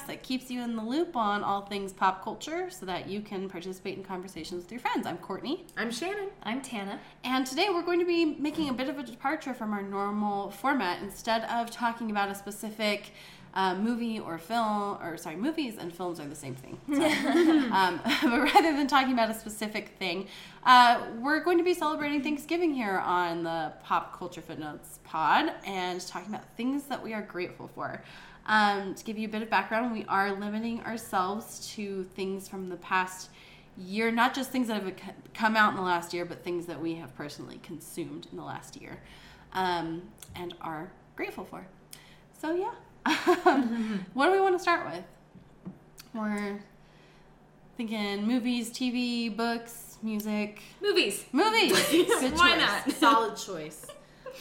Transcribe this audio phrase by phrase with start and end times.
[0.00, 3.20] podcast that keeps you in the loop on all things pop culture so that you
[3.20, 5.06] can participate in conversations with your friends.
[5.06, 5.64] I'm Courtney.
[5.76, 6.28] I'm Shannon.
[6.42, 7.00] I'm Tana.
[7.24, 10.50] And today we're going to be making a bit of a departure from our normal
[10.50, 11.02] format.
[11.02, 13.12] Instead of talking about a specific
[13.52, 16.78] uh, movie or film, or sorry, movies and films are the same thing.
[17.72, 20.28] um, but rather than talking about a specific thing,
[20.64, 26.00] uh, we're going to be celebrating Thanksgiving here on the Pop Culture Footnotes pod and
[26.06, 28.02] talking about things that we are grateful for.
[28.46, 32.68] Um, to give you a bit of background, we are limiting ourselves to things from
[32.68, 33.30] the past
[33.76, 34.92] year, not just things that have
[35.34, 38.44] come out in the last year, but things that we have personally consumed in the
[38.44, 38.98] last year
[39.52, 40.02] um,
[40.34, 41.66] and are grateful for.
[42.40, 42.74] So, yeah.
[44.14, 45.04] what do we want to start with?
[46.12, 46.60] We're
[47.76, 50.60] thinking movies, TV, books, music.
[50.82, 51.24] Movies.
[51.32, 51.72] Movies.
[52.34, 52.90] Why not?
[52.92, 53.86] Solid choice.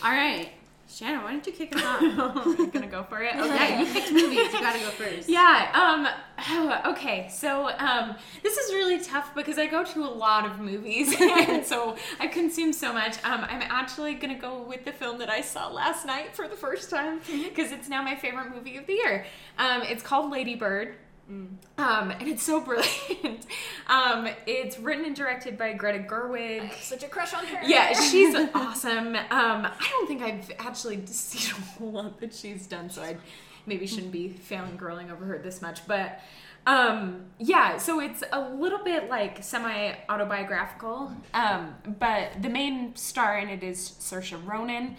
[0.03, 0.49] All right.
[0.91, 2.01] Shannon, why don't you kick us off?
[2.01, 3.35] I'm gonna go for it.
[3.35, 4.51] Okay, yeah, you picked movies.
[4.51, 5.29] You gotta go first.
[5.39, 5.71] Yeah.
[5.73, 6.07] Um.
[6.89, 7.27] Okay.
[7.29, 11.65] So um, this is really tough because I go to a lot of movies, and
[11.65, 13.23] so I consume so much.
[13.23, 16.55] Um, I'm actually gonna go with the film that I saw last night for the
[16.55, 17.73] first time because mm-hmm.
[17.75, 19.25] it's now my favorite movie of the year.
[19.57, 20.95] Um, it's called Lady Bird.
[21.29, 21.47] Mm.
[21.77, 23.45] Um, and it's so brilliant.
[23.89, 26.71] Um, it's written and directed by Greta Gerwig.
[26.79, 27.59] such a crush on her.
[27.63, 29.15] Yeah, she's awesome.
[29.15, 33.17] Um, I don't think I've actually seen a whole lot that she's done, so I
[33.65, 35.87] maybe shouldn't be fangirling over her this much.
[35.87, 36.19] But
[36.67, 41.11] um, yeah, so it's a little bit like semi autobiographical.
[41.33, 44.97] Um, but the main star in it is Saoirse Ronan.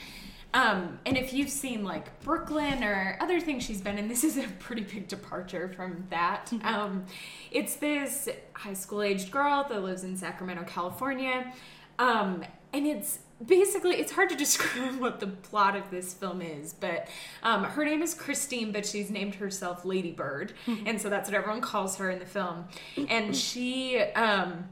[0.53, 4.37] Um, and if you've seen like Brooklyn or other things she's been in, this is
[4.37, 6.47] a pretty big departure from that.
[6.47, 6.67] Mm-hmm.
[6.67, 7.05] Um,
[7.51, 11.53] it's this high school aged girl that lives in Sacramento, California.
[11.99, 16.75] Um, and it's basically it's hard to describe what the plot of this film is
[16.75, 17.09] but
[17.43, 20.87] um, her name is christine but she's named herself lady bird mm-hmm.
[20.87, 22.67] and so that's what everyone calls her in the film
[23.09, 24.69] and she um,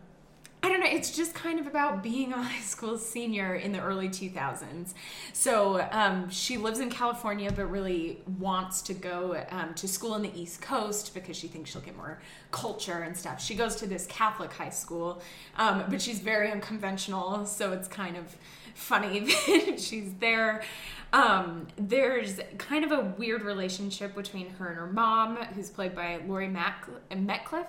[0.62, 0.86] I don't know.
[0.86, 4.94] It's just kind of about being a high school senior in the early 2000s.
[5.32, 10.22] So um, she lives in California, but really wants to go um, to school in
[10.22, 12.20] the East Coast because she thinks she'll get more
[12.50, 13.42] culture and stuff.
[13.42, 15.22] She goes to this Catholic high school,
[15.56, 17.46] um, but she's very unconventional.
[17.46, 18.36] So it's kind of
[18.78, 20.62] funny that she's there.
[21.10, 26.20] Um, there's kind of a weird relationship between her and her mom, who's played by
[26.26, 27.66] Laurie Mac- Metcalf,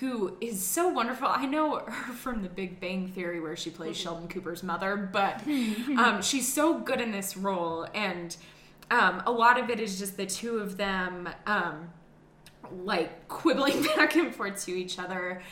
[0.00, 1.28] who is so wonderful.
[1.28, 4.02] I know her from The Big Bang Theory, where she plays mm-hmm.
[4.02, 8.36] Sheldon Cooper's mother, but um, she's so good in this role, and
[8.90, 11.90] um, a lot of it is just the two of them um,
[12.82, 15.42] like quibbling back and forth to each other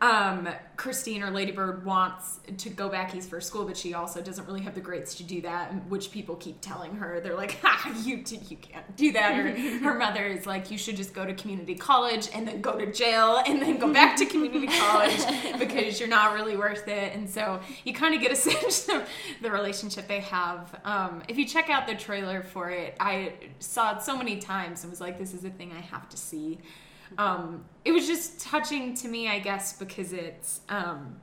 [0.00, 4.46] um, Christine or Ladybird wants to go back east for school, but she also doesn't
[4.46, 7.18] really have the grades to do that, which people keep telling her.
[7.20, 10.96] They're like, "Ha, you you can't do that." Or her mother is like, "You should
[10.96, 14.26] just go to community college and then go to jail and then go back to
[14.26, 15.24] community college
[15.58, 19.08] because you're not really worth it." And so you kind of get a sense of
[19.40, 20.78] the relationship they have.
[20.84, 24.82] Um, if you check out the trailer for it, I saw it so many times
[24.82, 26.58] and was like, "This is a thing I have to see."
[27.18, 31.20] um, it was just touching to me, I guess, because it's um,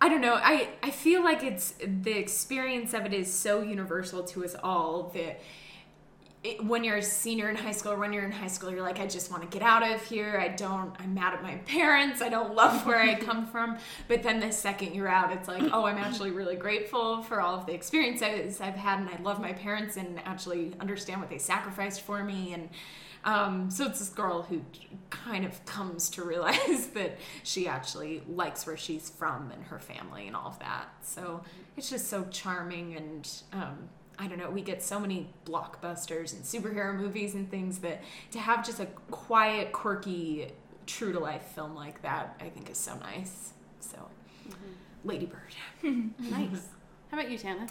[0.00, 0.34] I don't know.
[0.34, 5.12] I I feel like it's the experience of it is so universal to us all
[5.14, 5.40] that.
[6.44, 8.82] It, when you're a senior in high school or when you're in high school you're
[8.82, 11.54] like i just want to get out of here i don't i'm mad at my
[11.66, 13.78] parents i don't love where i come from
[14.08, 17.54] but then the second you're out it's like oh i'm actually really grateful for all
[17.54, 21.38] of the experiences i've had and i love my parents and actually understand what they
[21.38, 22.68] sacrificed for me and
[23.24, 24.62] um, so it's this girl who
[25.10, 30.26] kind of comes to realize that she actually likes where she's from and her family
[30.26, 30.88] and all of that.
[31.02, 31.42] So
[31.76, 33.88] it's just so charming and um,
[34.18, 38.02] I don't know, we get so many blockbusters and superhero movies and things that
[38.32, 40.52] to have just a quiet, quirky,
[40.86, 43.52] true to life film like that, I think is so nice.
[43.80, 43.96] So,
[44.48, 45.08] mm-hmm.
[45.08, 45.54] Ladybird.
[45.82, 46.68] nice.
[47.10, 47.66] How about you, Tana?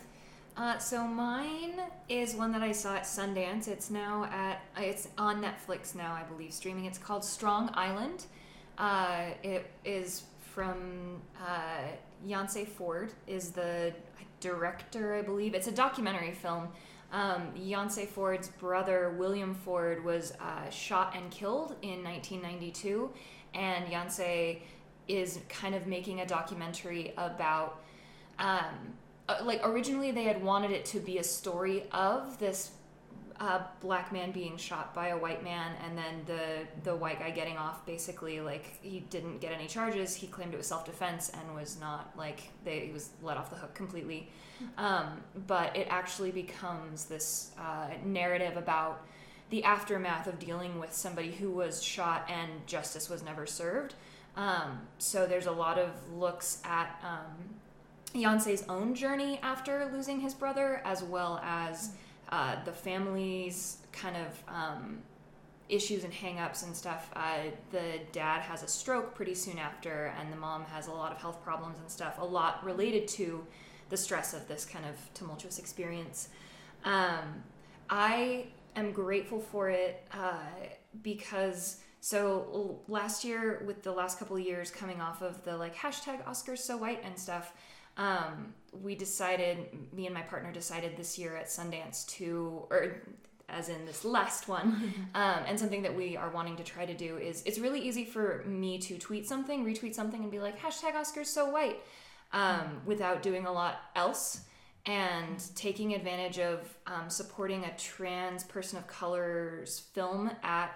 [0.57, 3.68] Uh, so mine is one that I saw at Sundance.
[3.68, 6.86] It's now at it's on Netflix now, I believe, streaming.
[6.86, 8.25] It's called Strong Island.
[8.77, 11.83] Uh, it is from uh,
[12.25, 13.94] Yancey Ford is the
[14.42, 15.53] director, I believe.
[15.53, 16.68] It's a documentary film.
[17.13, 23.09] Um, Yancey Ford's brother William Ford was uh, shot and killed in 1992,
[23.53, 24.63] and Yancey
[25.07, 27.81] is kind of making a documentary about.
[28.39, 28.94] Um,
[29.28, 32.72] uh, like originally they had wanted it to be a story of this
[33.40, 37.32] uh, black man being shot by a white man and then the the white guy
[37.32, 41.56] getting off basically like he didn't get any charges he claimed it was self-defense and
[41.56, 44.30] was not like they he was let off the hook completely
[44.78, 49.06] um, but it actually becomes this uh, narrative about
[49.50, 53.96] the aftermath of dealing with somebody who was shot and justice was never served.
[54.38, 57.56] Um, so there's a lot of looks at um,
[58.13, 61.92] Yancey's own journey after losing his brother, as well as
[62.30, 65.00] uh, the family's kind of um,
[65.69, 67.10] issues and hangups and stuff.
[67.16, 71.12] Uh, the dad has a stroke pretty soon after, and the mom has a lot
[71.12, 73.46] of health problems and stuff, a lot related to
[73.90, 76.30] the stress of this kind of tumultuous experience.
[76.84, 77.44] Um,
[77.90, 80.44] I am grateful for it uh,
[81.02, 81.78] because.
[82.04, 86.58] So last year, with the last couple years coming off of the like hashtag Oscars
[86.58, 87.54] so white and stuff,
[87.98, 93.02] um, we decided, me and my partner decided this year at Sundance to, or
[93.50, 96.94] as in this last one, um, and something that we are wanting to try to
[96.94, 100.60] do is it's really easy for me to tweet something, retweet something, and be like,
[100.60, 101.80] hashtag Oscars so white,
[102.32, 104.42] um, without doing a lot else.
[104.88, 110.72] And taking advantage of um, supporting a trans person of color's film at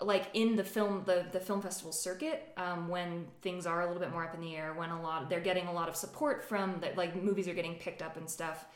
[0.00, 4.00] like in the film the the film festival circuit um, when things are a little
[4.00, 6.44] bit more up in the air when a lot they're getting a lot of support
[6.44, 8.66] from that like movies are getting picked up and stuff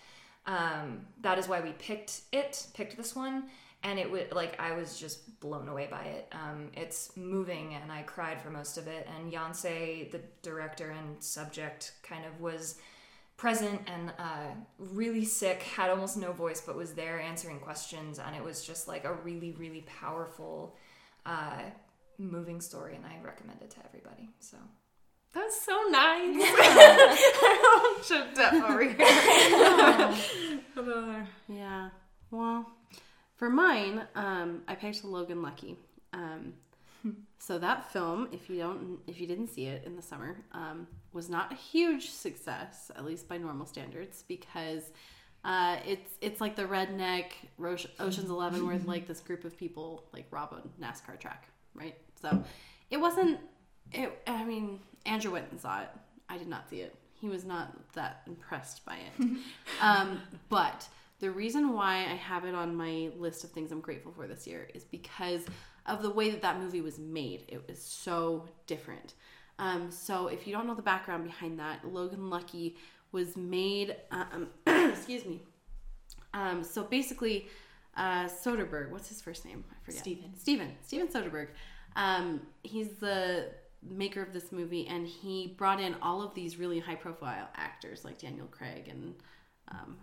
[0.46, 3.44] um, that is why we picked it picked this one.
[3.82, 6.32] And it would like i was just blown away by it.
[6.32, 9.08] Um, it's moving and i cried for most of it.
[9.16, 12.78] And Yancey, the director and subject kind of was
[13.36, 18.18] present and uh, really sick had almost no voice but was there answering questions.
[18.18, 20.76] And it was just like a really really powerful
[21.26, 21.62] uh,
[22.18, 24.30] moving story, and I recommend it to everybody.
[24.38, 24.56] So
[25.32, 26.36] that's so nice.
[28.56, 28.96] over here.
[31.48, 31.90] yeah.
[32.30, 32.70] Well,
[33.36, 35.76] for mine, um, I picked Logan Lucky.
[36.12, 36.54] Um,
[37.38, 40.86] so that film, if you don't, if you didn't see it in the summer, um,
[41.12, 44.92] was not a huge success, at least by normal standards, because
[45.44, 47.32] uh, it's it's like the redneck
[48.00, 51.96] Ocean's Eleven, where like this group of people like rob a NASCAR track, right?
[52.20, 52.42] So
[52.90, 53.38] it wasn't.
[53.92, 54.20] It.
[54.26, 55.88] I mean, Andrew went and saw it.
[56.28, 56.94] I did not see it.
[57.20, 59.38] He was not that impressed by it.
[59.80, 60.88] um, but
[61.18, 64.46] the reason why I have it on my list of things I'm grateful for this
[64.46, 65.42] year is because
[65.86, 67.44] of the way that that movie was made.
[67.48, 69.14] It was so different.
[69.58, 72.76] Um, so if you don't know the background behind that, Logan Lucky
[73.12, 73.96] was made.
[74.10, 75.42] Um, excuse me.
[76.32, 77.48] Um, so basically,
[77.96, 78.90] uh, Soderbergh.
[78.90, 79.64] What's his first name?
[79.70, 80.00] I forget.
[80.00, 80.34] Steven.
[80.36, 80.72] Steven.
[80.82, 81.48] Steven Soderbergh.
[81.96, 83.48] Um, he's the
[83.82, 88.18] maker of this movie, and he brought in all of these really high-profile actors like
[88.18, 89.14] Daniel Craig and
[89.68, 89.96] um,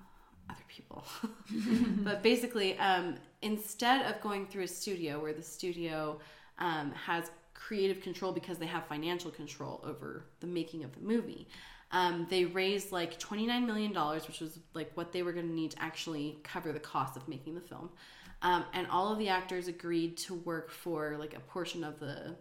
[0.50, 1.06] other people.
[2.04, 6.20] but basically, um, instead of going through a studio where the studio
[6.60, 11.48] um, has creative control because they have financial control over the making of the movie.
[11.92, 15.72] Um, they raised like $29 million, which was like what they were going to need
[15.72, 17.90] to actually cover the cost of making the film.
[18.42, 22.36] Um, and all of the actors agreed to work for like a portion of the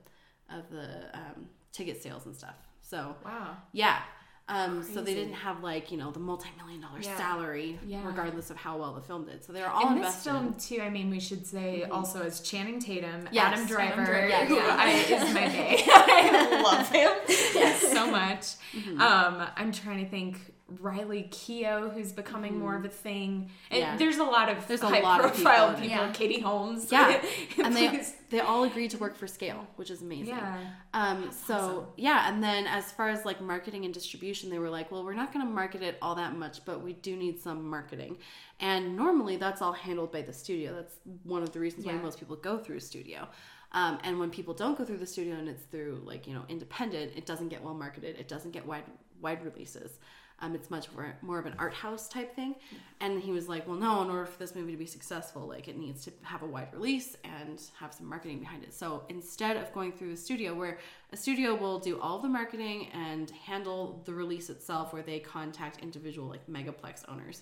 [0.50, 2.54] of the um, ticket sales and stuff.
[2.82, 4.02] So wow, yeah,
[4.48, 7.16] um, so they didn't have like you know the multi-million dollar yeah.
[7.16, 8.06] salary, yeah.
[8.06, 9.44] regardless of how well the film did.
[9.44, 10.16] So they are all in invested.
[10.16, 10.82] this film too.
[10.82, 11.92] I mean, we should say mm-hmm.
[11.92, 14.76] also as Channing Tatum, yes, Adam Driver, Adam Driver yeah.
[14.78, 15.82] I, is my bae.
[15.92, 17.92] I love him yes.
[17.92, 18.54] so much.
[18.72, 19.00] Mm-hmm.
[19.00, 20.38] Um, I'm trying to think
[20.80, 22.58] Riley Keough, who's becoming mm.
[22.58, 23.50] more of a thing.
[23.70, 23.96] And yeah.
[23.96, 25.88] there's a lot of there's high a lot profile of people.
[25.90, 26.06] people.
[26.06, 26.12] Yeah.
[26.12, 26.90] Katie Holmes.
[26.90, 27.22] Yeah.
[27.64, 30.34] and they they all agreed to work for scale, which is amazing.
[30.34, 30.58] Yeah.
[30.92, 31.86] Um so awesome.
[31.96, 35.14] yeah, and then as far as like marketing and distribution, they were like, well, we're
[35.14, 38.18] not gonna market it all that much, but we do need some marketing.
[38.58, 40.74] And normally that's all handled by the studio.
[40.74, 41.94] That's one of the reasons yeah.
[41.94, 43.28] why most people go through a studio.
[43.72, 46.42] Um, and when people don't go through the studio and it's through like you know
[46.48, 48.16] independent, it doesn't get well marketed.
[48.18, 48.84] It doesn't get wide
[49.20, 49.98] wide releases.
[50.40, 52.56] Um, it's much more, more of an art house type thing.
[53.00, 55.66] And he was like, well, no, in order for this movie to be successful, like
[55.66, 58.74] it needs to have a wide release and have some marketing behind it.
[58.74, 60.78] So instead of going through a studio where
[61.12, 65.82] a studio will do all the marketing and handle the release itself, where they contact
[65.82, 67.40] individual like megaplex owners,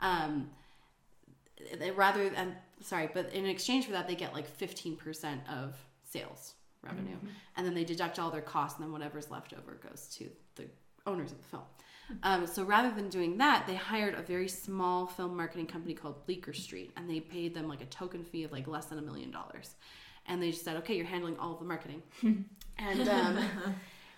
[0.00, 0.50] um,
[1.78, 6.54] they, rather than sorry, but in exchange for that, they get like 15% of sales
[6.82, 7.26] revenue, mm-hmm.
[7.56, 10.64] and then they deduct all their costs, and then whatever's left over goes to the
[11.06, 11.62] owners of the film.
[12.22, 16.24] Um, so rather than doing that, they hired a very small film marketing company called
[16.26, 19.02] Bleecker Street, and they paid them like a token fee of like less than a
[19.02, 19.74] million dollars.
[20.26, 22.02] And they just said, okay, you're handling all of the marketing,
[22.78, 23.38] and um,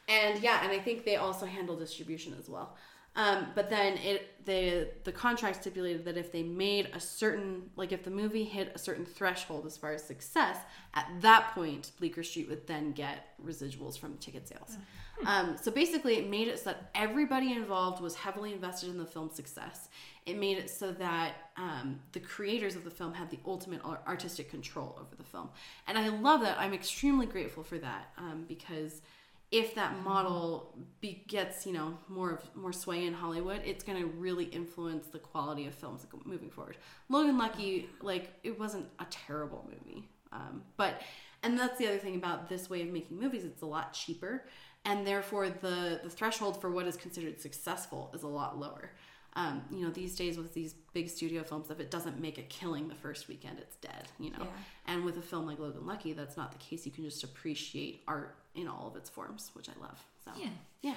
[0.09, 2.77] and yeah, and I think they also handle distribution as well.
[3.19, 7.91] Um, but then it the the contract stipulated that if they made a certain like
[7.91, 10.57] if the movie hit a certain threshold as far as success,
[10.95, 14.79] at that point Bleecker Street would then get residuals from ticket sales.
[15.27, 19.05] Um, so basically, it made it so that everybody involved was heavily invested in the
[19.05, 19.89] film's success.
[20.25, 24.49] It made it so that um, the creators of the film had the ultimate artistic
[24.49, 25.49] control over the film,
[25.89, 26.57] and I love that.
[26.61, 29.03] I'm extremely grateful for that um, because
[29.51, 33.99] if that model be, gets you know more of more sway in Hollywood, it's going
[33.99, 36.77] to really influence the quality of films moving forward.
[37.09, 41.01] Logan Lucky, like it wasn't a terrible movie, um, but
[41.43, 43.45] and that's the other thing about this way of making movies.
[43.45, 44.45] It's a lot cheaper,
[44.85, 48.93] and therefore the the threshold for what is considered successful is a lot lower.
[49.35, 52.43] Um, you know, these days with these big studio films, if it doesn't make a
[52.43, 54.09] killing the first weekend, it's dead.
[54.19, 54.47] You know, Yeah.
[54.89, 56.85] and with a film like Logan Lucky, that's not the case.
[56.85, 59.99] You can just appreciate art in all of its forms, which I love.
[60.25, 60.49] So Yeah.
[60.83, 60.95] yeah.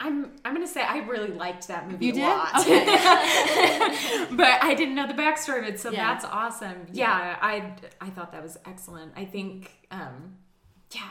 [0.00, 2.22] I'm I'm gonna say I really liked that movie You a did?
[2.22, 2.60] lot.
[2.60, 2.84] Okay.
[4.32, 6.04] but I didn't know the backstory of it, so Yeah.
[6.12, 6.86] that's awesome.
[6.92, 9.12] Yeah, I I thought that was excellent.
[9.16, 10.36] I think um
[10.90, 11.02] yeah.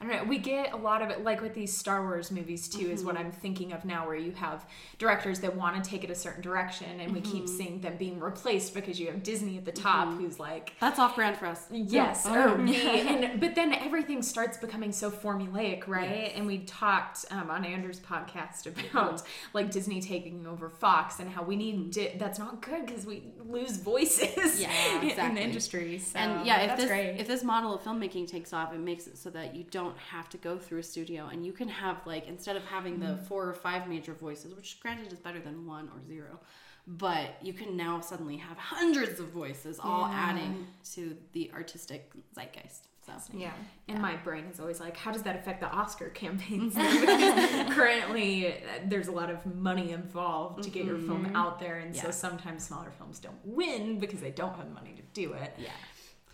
[0.00, 0.24] I don't know.
[0.24, 3.06] We get a lot of it, like with these Star Wars movies too, is Mm-hmm.
[3.06, 4.66] what I'm thinking of now, where you have
[4.98, 7.56] directors that want to take it a certain direction, and we keep Mm-hmm.
[7.56, 11.14] seeing them being replaced because you have Disney at the top, who's like, That's off
[11.16, 11.66] brand for us.
[11.70, 12.34] Yes, Oh.
[12.54, 16.32] or we, and but then everything starts becoming so formulaic, right?
[16.34, 19.22] And we talked um, on Andrew's podcast about
[19.52, 23.22] like Disney taking over Fox and how we need di- that's not good because we
[23.48, 25.98] lose voices Yeah, in the industry.
[25.98, 27.16] So and yeah, if that's this great.
[27.20, 30.28] if this model of filmmaking takes off, it makes it so that you don't have
[30.30, 33.24] to go through a studio, and you can have like instead of having the Mm-hmm.
[33.24, 36.40] four or five major voices, which granted is better than one or zero,
[36.86, 42.88] but you can now suddenly have hundreds of voices all adding to the artistic zeitgeist.
[43.06, 43.52] So Yeah.
[43.88, 46.74] and my brain is always like, how does that affect the Oscar campaigns?
[47.74, 52.02] currently, there's a lot of money involved to get your film out there, and so
[52.04, 52.10] Mm-hmm.
[52.12, 55.52] Sometimes smaller films don't win because they don't have the money to do it.
[55.58, 55.68] yeah.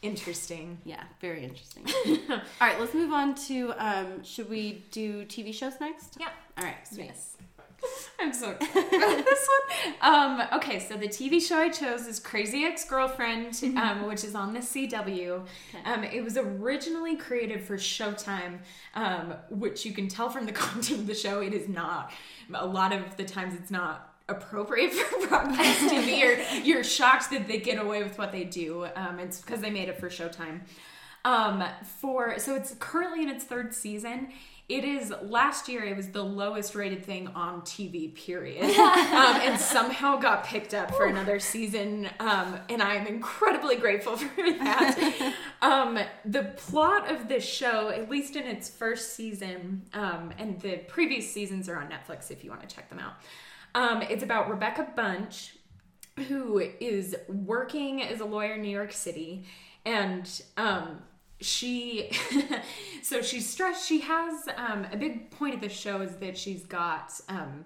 [0.02, 0.78] Interesting.
[0.84, 1.84] Yeah, very interesting.
[2.30, 6.16] All right, let's move on to um, should we do TV shows next?
[6.18, 6.28] Yeah.
[6.56, 7.06] All right, sweet.
[7.06, 7.36] Yes.
[8.20, 9.94] I'm so excited about this one.
[10.02, 14.34] Um, okay, so the TV show I chose is Crazy Ex Girlfriend, um, which is
[14.34, 15.46] on the CW.
[15.84, 18.58] Um, it was originally created for Showtime,
[18.94, 22.12] um, which you can tell from the content of the show, it is not.
[22.52, 26.20] A lot of the times, it's not appropriate for broadcast TV.
[26.20, 28.86] Or you're shocked that they get away with what they do.
[28.94, 30.60] Um, it's because they made it for Showtime.
[31.24, 31.62] Um,
[32.00, 34.28] for so it's currently in its third season.
[34.70, 35.82] It is last year.
[35.82, 38.14] It was the lowest rated thing on TV.
[38.14, 42.08] Period, um, and somehow got picked up for another season.
[42.20, 45.34] Um, and I'm incredibly grateful for that.
[45.60, 50.76] um, the plot of this show, at least in its first season, um, and the
[50.86, 53.14] previous seasons are on Netflix if you want to check them out.
[53.74, 55.56] Um, it's about Rebecca Bunch,
[56.28, 59.44] who is working as a lawyer in New York City,
[59.84, 61.02] and um,
[61.40, 62.10] she,
[63.02, 63.86] so she's stressed.
[63.86, 67.64] She has um, a big point of the show is that she's got um,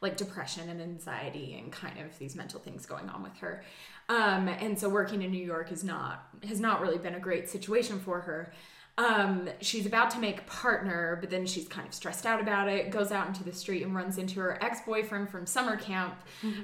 [0.00, 3.64] like depression and anxiety and kind of these mental things going on with her.
[4.08, 7.48] Um, and so working in New York is not has not really been a great
[7.48, 8.52] situation for her.
[8.96, 12.90] Um, she's about to make partner, but then she's kind of stressed out about it,
[12.90, 16.14] goes out into the street and runs into her ex boyfriend from summer camp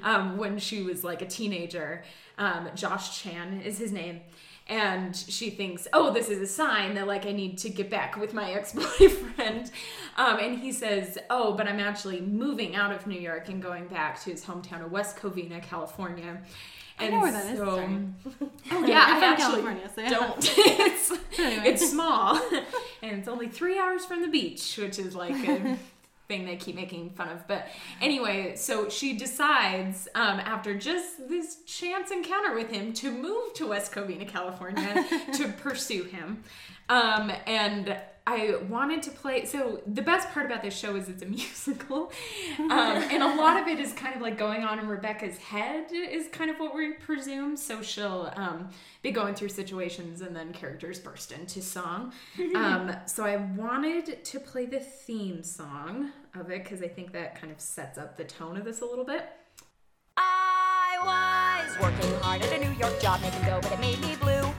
[0.03, 2.03] um, when she was like a teenager.
[2.37, 4.21] Um, Josh Chan is his name.
[4.67, 8.15] And she thinks, oh, this is a sign that like I need to get back
[8.15, 9.69] with my ex boyfriend.
[10.15, 13.87] Um, and he says, oh, but I'm actually moving out of New York and going
[13.87, 16.41] back to his hometown of West Covina, California.
[17.01, 18.49] I And know where that is, so.
[18.71, 20.09] Oh yeah, I'm from actually California, so yeah.
[20.09, 20.37] don't.
[20.57, 21.63] it's Anyway.
[21.65, 22.35] it's small,
[23.01, 25.77] and it's only three hours from the beach, which is like a
[26.27, 27.47] thing they keep making fun of.
[27.47, 27.67] But
[27.99, 33.67] anyway, so she decides um, after just this chance encounter with him to move to
[33.67, 36.43] West Covina, California, to pursue him.
[36.87, 39.45] Um, and I wanted to play.
[39.45, 42.11] So the best part about this show is it's a musical,
[42.59, 45.91] um, and a lot of it is kind of like going on in Rebecca's head.
[45.91, 47.57] Is kind of what we presume.
[47.57, 48.69] So she'll um,
[49.01, 52.13] be going through situations, and then characters burst into song.
[52.53, 57.39] Um, so I wanted to play the theme song of it because I think that
[57.39, 59.25] kind of sets up the tone of this a little bit.
[60.17, 64.15] I was working hard at a New York job, making go, but it made me
[64.17, 64.50] blue.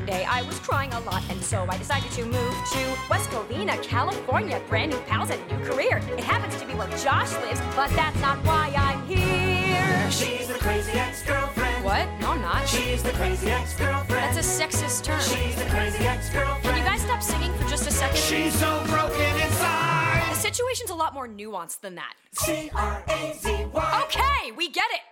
[0.00, 3.28] One day I was crying a lot, and so I decided to move to West
[3.28, 4.58] Covina, California.
[4.66, 5.98] Brand new pals and a new career.
[6.16, 10.10] It happens to be where Josh lives, but that's not why I'm here.
[10.10, 11.84] She's the crazy ex-girlfriend.
[11.84, 12.08] What?
[12.18, 12.66] No, I'm not.
[12.66, 14.34] She's the crazy ex-girlfriend.
[14.34, 15.20] That's a sexist term.
[15.20, 16.62] She's the crazy ex-girlfriend.
[16.62, 18.16] Can you guys stop singing for just a second?
[18.16, 20.28] She's so broken inside.
[20.30, 22.14] The situation's a lot more nuanced than that.
[22.32, 24.02] C R A Z Y.
[24.04, 25.02] Okay, we get it.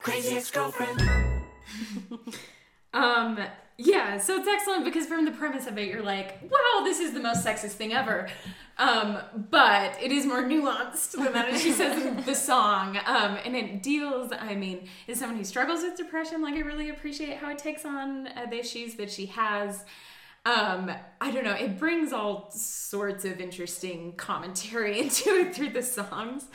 [0.00, 1.00] Crazy ex-girlfriend.
[2.96, 3.38] Um,
[3.78, 7.12] yeah, so it's excellent because from the premise of it, you're like, wow, this is
[7.12, 8.28] the most sexist thing ever.
[8.78, 9.18] Um,
[9.50, 12.96] but it is more nuanced than that, as she says in the song.
[13.04, 16.88] Um, and it deals, I mean, as someone who struggles with depression, like, I really
[16.88, 19.84] appreciate how it takes on uh, the issues that she has.
[20.46, 20.90] Um,
[21.20, 26.46] I don't know, it brings all sorts of interesting commentary into it through the songs.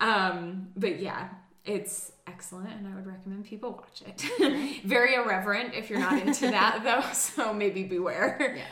[0.00, 1.28] Um, but yeah,
[1.64, 4.82] it's excellent and I would recommend people watch it.
[4.84, 8.54] Very irreverent if you're not into that though, so maybe beware.
[8.56, 8.64] Yeah.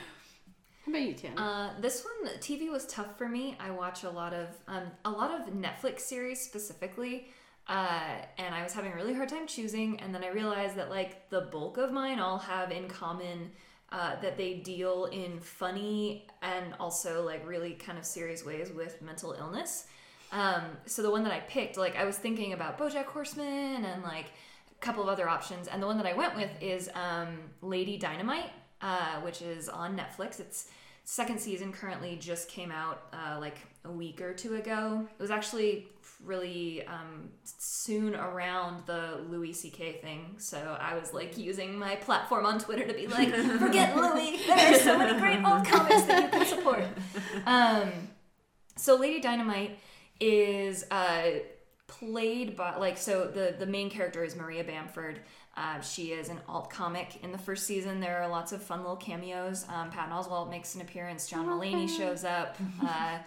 [0.84, 1.40] How about you, Tana?
[1.40, 3.56] Uh, this one, TV was tough for me.
[3.58, 7.26] I watch a lot of um, a lot of Netflix series specifically,
[7.66, 9.98] uh, and I was having a really hard time choosing.
[9.98, 13.50] And then I realized that like the bulk of mine all have in common
[13.90, 19.02] uh, that they deal in funny and also like really kind of serious ways with
[19.02, 19.86] mental illness.
[20.32, 24.02] Um, so the one that I picked, like I was thinking about BoJack Horseman and
[24.02, 24.26] like
[24.70, 27.96] a couple of other options, and the one that I went with is um, Lady
[27.96, 30.40] Dynamite, uh, which is on Netflix.
[30.40, 30.68] Its
[31.04, 35.06] second season currently just came out uh, like a week or two ago.
[35.16, 35.86] It was actually
[36.24, 39.98] really um, soon around the Louis C.K.
[40.02, 44.38] thing, so I was like using my platform on Twitter to be like, forget Louis.
[44.46, 46.84] There are so many great old comics that you can support.
[47.46, 47.90] Um,
[48.76, 49.78] so Lady Dynamite
[50.20, 51.30] is uh,
[51.86, 55.20] played by like so the the main character is Maria Bamford.
[55.56, 57.22] Uh, she is an alt comic.
[57.22, 59.64] In the first season, there are lots of fun little cameos.
[59.68, 61.26] Um, Patton Oswalt makes an appearance.
[61.26, 62.56] John Mulaney shows up.
[62.82, 63.18] Uh,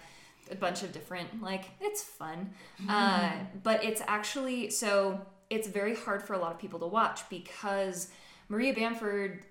[0.51, 2.50] a bunch of different like it's fun,
[2.89, 7.22] uh, but it's actually so it's very hard for a lot of people to watch
[7.29, 8.10] because
[8.48, 9.43] Maria Bamford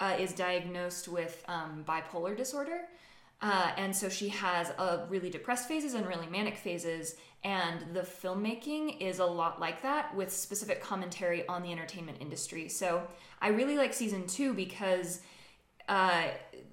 [0.00, 2.82] uh, is diagnosed with um, bipolar disorder.
[3.40, 7.16] Uh, and so she has uh, really depressed phases and really manic phases.
[7.44, 12.68] And the filmmaking is a lot like that with specific commentary on the entertainment industry.
[12.68, 13.06] So
[13.40, 15.20] I really like season two because
[15.88, 16.24] uh,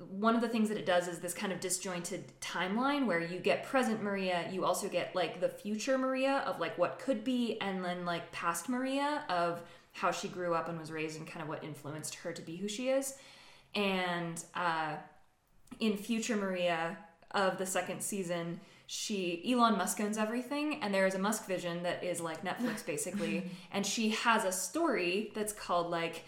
[0.09, 3.39] one of the things that it does is this kind of disjointed timeline where you
[3.39, 7.59] get present Maria, you also get like the future Maria of like what could be,
[7.61, 9.61] and then like past Maria of
[9.93, 12.57] how she grew up and was raised and kind of what influenced her to be
[12.57, 13.15] who she is.
[13.73, 14.95] And uh,
[15.79, 16.97] in future Maria
[17.31, 21.83] of the second season, she Elon Musk owns everything, and there is a Musk Vision
[21.83, 26.23] that is like Netflix basically, and she has a story that's called like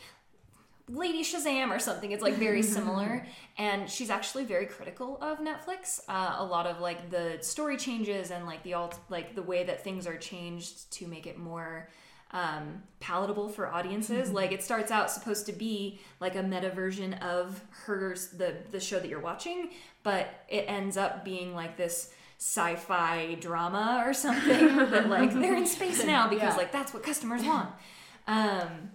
[0.90, 2.12] Lady Shazam or something.
[2.12, 3.26] It's like very similar,
[3.58, 6.00] and she's actually very critical of Netflix.
[6.08, 9.64] Uh, a lot of like the story changes and like the alt like the way
[9.64, 11.90] that things are changed to make it more
[12.32, 14.32] um, palatable for audiences.
[14.32, 18.80] like it starts out supposed to be like a meta version of her the the
[18.80, 19.70] show that you're watching,
[20.04, 25.66] but it ends up being like this sci-fi drama or something that like they're in
[25.66, 26.58] space now because Yeah.
[26.58, 27.70] like that's what customers want.
[28.28, 28.92] Um,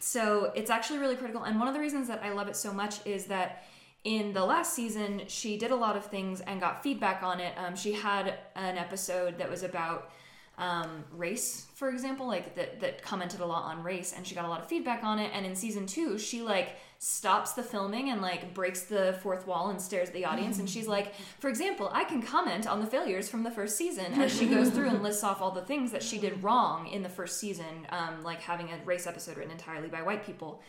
[0.00, 1.42] so it's actually really critical.
[1.44, 3.64] And one of the reasons that I love it so much is that
[4.04, 7.52] in the last season, she did a lot of things and got feedback on it.
[7.56, 10.10] Um, she had an episode that was about
[10.58, 14.44] um, race, for example, like that, that commented a lot on race, and she got
[14.44, 15.30] a lot of feedback on it.
[15.32, 19.70] And in season two, she like stops the filming and like breaks the fourth wall
[19.70, 20.58] and stares at the audience.
[20.58, 24.20] And she's like, for example, I can comment on the failures from the first season
[24.20, 27.04] as she goes through and lists off all the things that she did wrong in
[27.04, 30.60] the first season, um, like having a race episode written entirely by white people.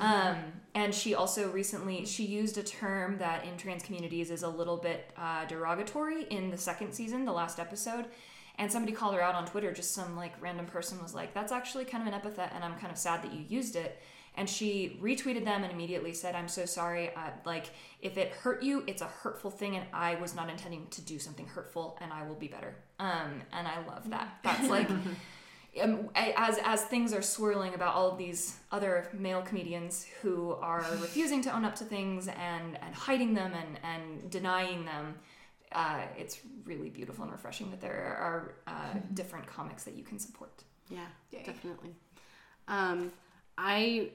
[0.00, 0.36] Um,
[0.76, 4.76] and she also recently she used a term that in trans communities is a little
[4.76, 8.06] bit uh, derogatory in the second season, the last episode.
[8.58, 9.72] And somebody called her out on Twitter.
[9.72, 12.74] Just some like random person was like, "That's actually kind of an epithet, and I'm
[12.74, 14.00] kind of sad that you used it."
[14.34, 17.14] And she retweeted them and immediately said, "I'm so sorry.
[17.14, 17.66] Uh, like,
[18.00, 21.18] if it hurt you, it's a hurtful thing, and I was not intending to do
[21.18, 24.38] something hurtful, and I will be better." Um, and I love that.
[24.42, 24.88] That's like.
[25.80, 30.84] Um, as as things are swirling about all of these other male comedians who are
[31.00, 35.14] refusing to own up to things and and hiding them and and denying them,
[35.74, 40.18] uh, it's really beautiful and refreshing that there are uh, different comics that you can
[40.18, 40.64] support.
[40.88, 41.06] Yeah,
[41.44, 41.94] definitely.
[42.68, 43.12] Um,
[43.56, 44.10] I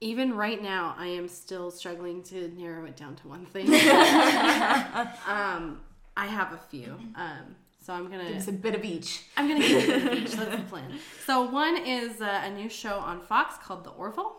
[0.00, 3.66] even right now I am still struggling to narrow it down to one thing.
[5.26, 5.80] um,
[6.16, 6.96] I have a few.
[7.16, 9.24] Um, so I'm gonna It's a bit of each.
[9.36, 10.32] I'm gonna give it a each.
[10.32, 10.98] That's the plan.
[11.26, 14.36] So one is uh, a new show on Fox called The Orville,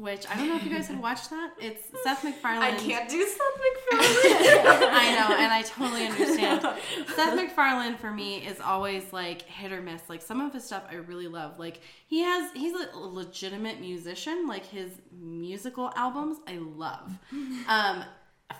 [0.00, 1.52] which I don't know if you guys had watched that.
[1.60, 2.62] It's Seth MacFarlane.
[2.62, 6.62] I can't do something I know, and I totally understand.
[7.14, 10.02] Seth MacFarlane for me is always like hit or miss.
[10.08, 11.58] Like some of his stuff I really love.
[11.58, 14.46] Like he has he's a legitimate musician.
[14.46, 17.18] Like his musical albums I love.
[17.68, 18.04] Um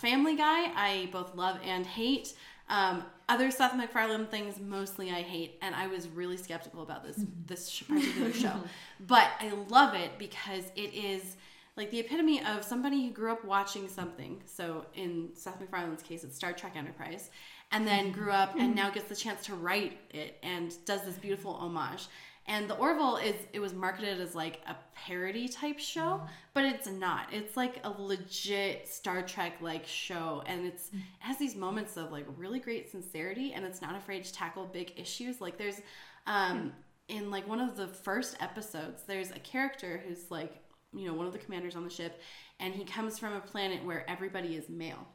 [0.00, 2.34] Family Guy I both love and hate.
[2.68, 7.22] Um, other Seth MacFarlane things, mostly I hate, and I was really skeptical about this
[7.46, 8.54] this particular show,
[9.00, 11.36] but I love it because it is
[11.76, 14.42] like the epitome of somebody who grew up watching something.
[14.46, 17.30] So in Seth MacFarlane's case, it's Star Trek Enterprise,
[17.70, 21.16] and then grew up and now gets the chance to write it and does this
[21.16, 22.06] beautiful homage.
[22.48, 26.26] And the Orville is it was marketed as like a parody type show, mm-hmm.
[26.54, 27.26] but it's not.
[27.30, 30.98] It's like a legit Star Trek like show and it's mm.
[30.98, 34.64] it has these moments of like really great sincerity and it's not afraid to tackle
[34.64, 35.42] big issues.
[35.42, 35.82] Like there's
[36.26, 36.68] um hmm.
[37.08, 40.56] in like one of the first episodes, there's a character who's like,
[40.94, 42.18] you know, one of the commanders on the ship
[42.60, 45.06] and he comes from a planet where everybody is male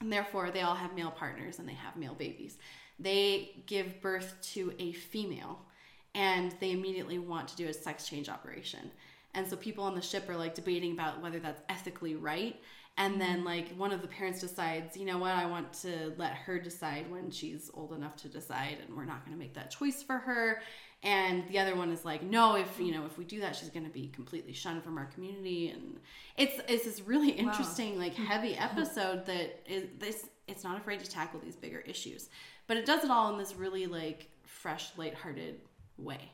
[0.00, 2.58] and therefore they all have male partners and they have male babies.
[2.98, 5.60] They give birth to a female
[6.14, 8.90] and they immediately want to do a sex change operation.
[9.34, 12.60] And so people on the ship are like debating about whether that's ethically right.
[12.98, 13.46] And then mm-hmm.
[13.46, 17.10] like one of the parents decides, you know what, I want to let her decide
[17.10, 20.18] when she's old enough to decide and we're not going to make that choice for
[20.18, 20.60] her.
[21.02, 23.70] And the other one is like, no, if you know, if we do that, she's
[23.70, 25.70] going to be completely shunned from our community.
[25.70, 25.98] And
[26.36, 28.24] it's it's this really interesting, like mm-hmm.
[28.24, 28.78] heavy mm-hmm.
[28.78, 30.28] episode that is this.
[30.46, 32.28] It's not afraid to tackle these bigger issues,
[32.66, 35.60] but it does it all in this really like fresh, lighthearted
[36.02, 36.32] way.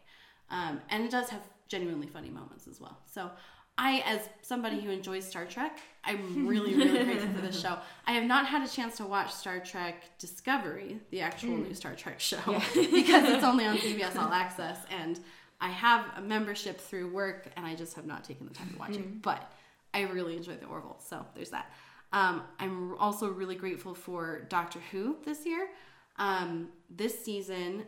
[0.50, 2.98] Um, and it does have genuinely funny moments as well.
[3.06, 3.30] So
[3.78, 7.78] I, as somebody who enjoys Star Trek, I'm really, really grateful for this show.
[8.06, 11.94] I have not had a chance to watch Star Trek Discovery, the actual new Star
[11.94, 15.20] Trek show, because it's only on CBS All Access, and
[15.60, 18.78] I have a membership through work, and I just have not taken the time to
[18.78, 19.22] watch it.
[19.22, 19.50] But
[19.94, 21.72] I really enjoyed the Orville, so there's that.
[22.12, 25.68] Um, I'm also really grateful for Doctor Who this year.
[26.16, 27.84] Um, this season,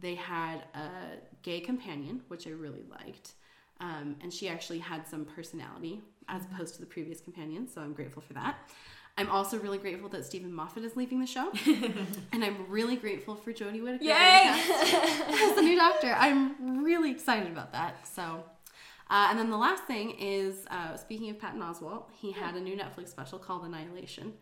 [0.00, 0.88] they had a
[1.42, 3.32] gay companion, which I really liked.
[3.80, 7.92] Um, and she actually had some personality as opposed to the previous companion, so I'm
[7.92, 8.56] grateful for that.
[9.18, 11.50] I'm also really grateful that Steven Moffat is leaving the show,
[12.32, 14.12] and I'm really grateful for Jodie Whittaker Yay!
[15.28, 16.14] as the new Doctor.
[16.16, 18.06] I'm really excited about that.
[18.06, 18.44] So,
[19.10, 22.60] uh, and then the last thing is, uh, speaking of Patton Oswalt, he had a
[22.60, 24.34] new Netflix special called Annihilation,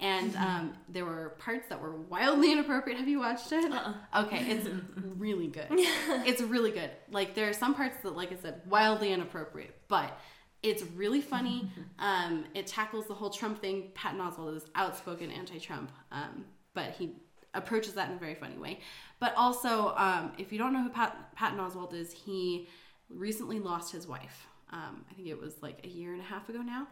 [0.00, 2.98] and um, there were parts that were wildly inappropriate.
[2.98, 3.72] Have you watched it?
[4.16, 4.68] Okay, it's
[5.16, 5.66] really good.
[5.70, 6.90] it's really good.
[7.10, 10.18] Like there are some parts that, like I said, wildly inappropriate, but
[10.62, 11.70] it's really funny.
[11.98, 13.92] Um, it tackles the whole Trump thing.
[13.94, 17.16] Patton Oswalt is outspoken anti-Trump, um, but he
[17.54, 18.80] approaches that in a very funny way.
[19.20, 22.68] But also, um, if you don't know who Pat- Patton Oswalt is, he
[23.08, 24.46] recently lost his wife.
[24.72, 26.86] Um, I think it was like a year and a half ago now,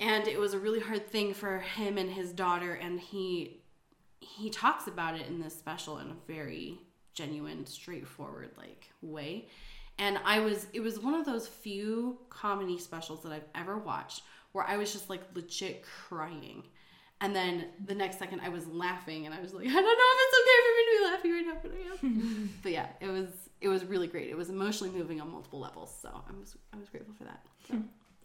[0.00, 2.74] and it was a really hard thing for him and his daughter.
[2.74, 3.60] And he
[4.20, 6.78] he talks about it in this special in a very
[7.14, 9.48] genuine, straightforward like way.
[9.98, 14.22] And I was it was one of those few comedy specials that I've ever watched
[14.52, 16.62] where I was just like legit crying.
[17.22, 19.90] And then the next second I was laughing and I was like, I don't know
[19.90, 22.58] if it's okay for me to be laughing right now, but I am.
[22.62, 23.28] but yeah, it was
[23.62, 24.28] it was really great.
[24.28, 25.96] It was emotionally moving on multiple levels.
[26.02, 27.40] So I was I was grateful for that.
[27.66, 27.76] So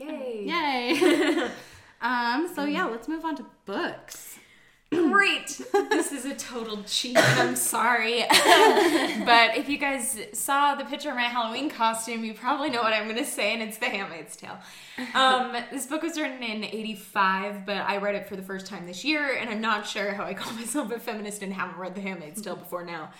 [0.02, 0.44] Yay!
[0.46, 1.50] yay.
[2.02, 4.40] um so yeah, let's move on to books.
[4.94, 5.62] Great.
[5.72, 8.26] this is a total cheat, and I'm sorry.
[8.30, 12.92] but if you guys saw the picture of my Halloween costume, you probably know what
[12.92, 14.58] I'm going to say, and it's The Handmaid's Tale.
[15.14, 18.86] Um, this book was written in 85, but I read it for the first time
[18.86, 21.96] this year, and I'm not sure how I call myself a feminist and haven't read
[21.96, 23.12] The Handmaid's Tale before now.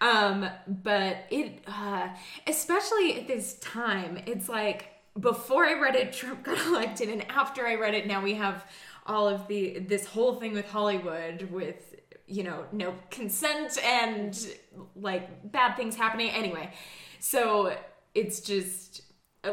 [0.00, 2.08] Um, but it, uh,
[2.48, 7.66] especially at this time, it's like before I read it, Trump got elected, and after
[7.66, 8.64] I read it, now we have
[9.06, 11.96] all of the this whole thing with Hollywood with
[12.26, 14.38] you know no consent and
[14.94, 16.72] like bad things happening anyway.
[17.18, 17.76] So
[18.14, 19.02] it's just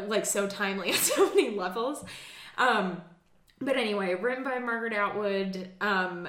[0.06, 2.04] like so timely on so many levels.
[2.56, 3.02] Um
[3.60, 5.70] but anyway, written by Margaret Atwood.
[5.80, 6.28] Um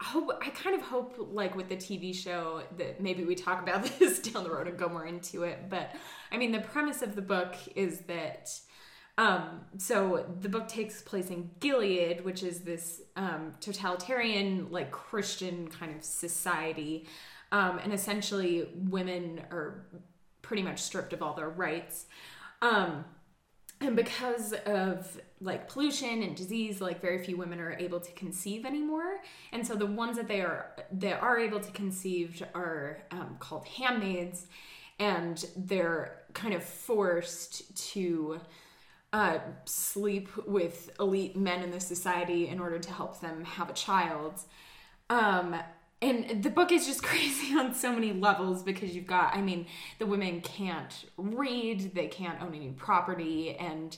[0.00, 3.84] hope I kind of hope like with the TV show that maybe we talk about
[3.98, 5.68] this down the road and go more into it.
[5.68, 5.94] But
[6.32, 8.50] I mean the premise of the book is that
[9.20, 15.68] um, so the book takes place in Gilead, which is this um, totalitarian, like Christian
[15.68, 17.06] kind of society,
[17.52, 19.84] um, and essentially women are
[20.40, 22.06] pretty much stripped of all their rights.
[22.62, 23.04] Um,
[23.82, 28.64] and because of like pollution and disease, like very few women are able to conceive
[28.64, 29.20] anymore,
[29.52, 33.66] and so the ones that they are that are able to conceive are um, called
[33.66, 34.46] handmaids,
[34.98, 38.40] and they're kind of forced to
[39.12, 43.72] uh, sleep with elite men in the society in order to help them have a
[43.72, 44.40] child.
[45.08, 45.56] Um,
[46.02, 49.66] and the book is just crazy on so many levels because you've got, I mean,
[49.98, 53.56] the women can't read, they can't own any property.
[53.56, 53.96] And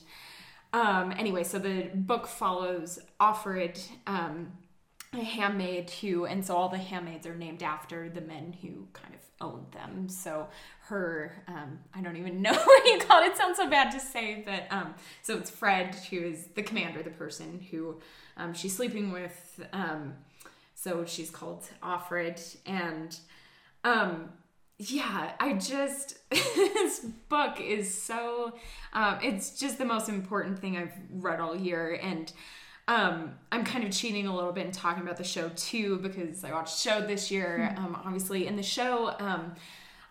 [0.73, 4.53] um, anyway, so the book follows Offred, um,
[5.21, 9.19] handmaid who, and so all the handmaids are named after the men who kind of
[9.41, 10.09] owned them.
[10.09, 10.47] So
[10.87, 13.27] her, um, I don't even know what you call it.
[13.27, 17.03] It sounds so bad to say, but um, so it's Fred who is the commander,
[17.03, 17.99] the person who
[18.37, 19.63] um, she's sleeping with.
[19.71, 20.13] Um,
[20.75, 23.17] so she's called Offred, and
[23.83, 24.29] um,
[24.77, 26.99] yeah, I just this
[27.29, 28.55] book is so
[28.91, 32.31] um, it's just the most important thing I've read all year, and
[32.87, 36.43] um, I'm kind of cheating a little bit and talking about the show too because
[36.43, 38.45] I watched show this year, um, obviously.
[38.45, 39.53] In the show, um,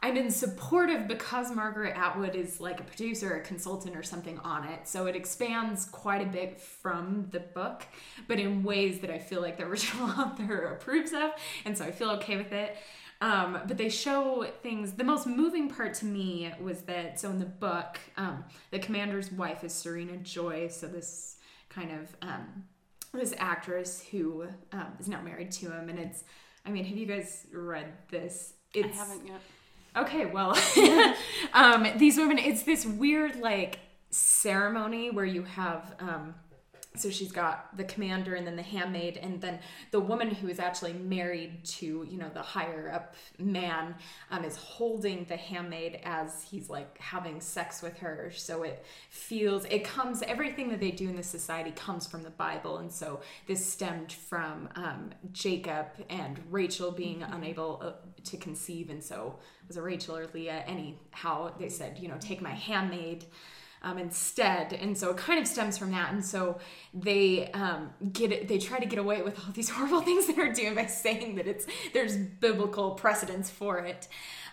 [0.03, 4.65] I'm in supportive because Margaret Atwood is like a producer, a consultant, or something on
[4.65, 4.89] it.
[4.89, 7.87] So it expands quite a bit from the book,
[8.27, 11.31] but in ways that I feel like the original author approves of,
[11.65, 12.77] and so I feel okay with it.
[13.21, 14.95] Um, but they show things.
[14.95, 19.31] The most moving part to me was that so in the book, um, the commander's
[19.31, 20.67] wife is Serena Joy.
[20.67, 21.37] So this
[21.75, 22.65] kind of um,
[23.15, 26.25] this actress who um, is now married to him, and it's.
[26.65, 28.55] I mean, have you guys read this?
[28.73, 29.41] It's, I haven't yet.
[29.97, 30.57] Okay, well,
[31.53, 33.79] um, these women, it's this weird like
[34.11, 36.35] ceremony where you have, um,
[36.95, 39.59] so she's got the commander and then the handmaid, and then
[39.93, 43.95] the woman who is actually married to, you know, the higher up man
[44.31, 48.31] um, is holding the handmaid as he's like having sex with her.
[48.35, 52.31] So it feels, it comes, everything that they do in this society comes from the
[52.31, 52.79] Bible.
[52.79, 57.93] And so this stemmed from um, Jacob and Rachel being unable uh,
[58.25, 58.91] to conceive.
[58.91, 60.65] And so was it Rachel or Leah?
[60.67, 63.25] Anyhow, they said, you know, take my handmaid
[63.83, 64.73] um, instead.
[64.73, 66.13] And so it kind of stems from that.
[66.13, 66.59] And so
[66.95, 70.39] they um, get it, they try to get away with all these horrible things that
[70.39, 74.09] are doing by saying that it's there's biblical precedence for it.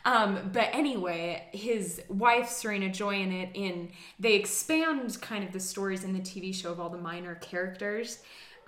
[0.05, 5.59] Um, but anyway, his wife Serena Joy in it in they expand kind of the
[5.59, 8.19] stories in the TV show of all the minor characters.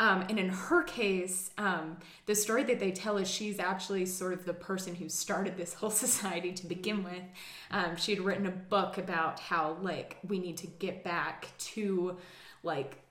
[0.02, 4.34] Um, and in her case, um, the story that they tell is she's actually sort
[4.34, 7.22] of the person who started this whole society to begin with.
[7.70, 12.18] Um, she had written a book about how, like, we need to get back to,
[12.64, 13.04] like,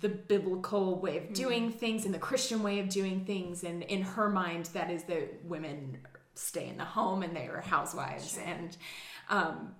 [0.00, 3.64] the biblical way of doing things and the Christian way of doing things.
[3.64, 5.96] And in her mind, that is that women
[6.34, 8.38] stay in the home and they are housewives.
[8.44, 8.76] And,
[9.30, 9.74] um,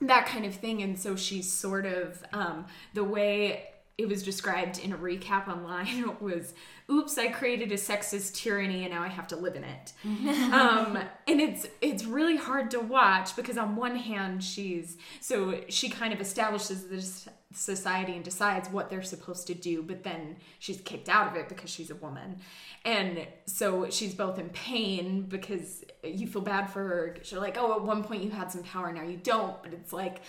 [0.00, 0.82] that kind of thing.
[0.82, 6.16] And so she's sort of um, the way it was described in a recap online
[6.20, 6.54] was
[6.90, 9.92] oops i created a sexist tyranny and now i have to live in it.
[10.52, 15.88] Um, and it's it's really hard to watch because on one hand she's so she
[15.88, 20.80] kind of establishes this society and decides what they're supposed to do but then she's
[20.80, 22.38] kicked out of it because she's a woman.
[22.84, 27.74] And so she's both in pain because you feel bad for her you're like oh
[27.76, 30.22] at one point you had some power now you don't but it's like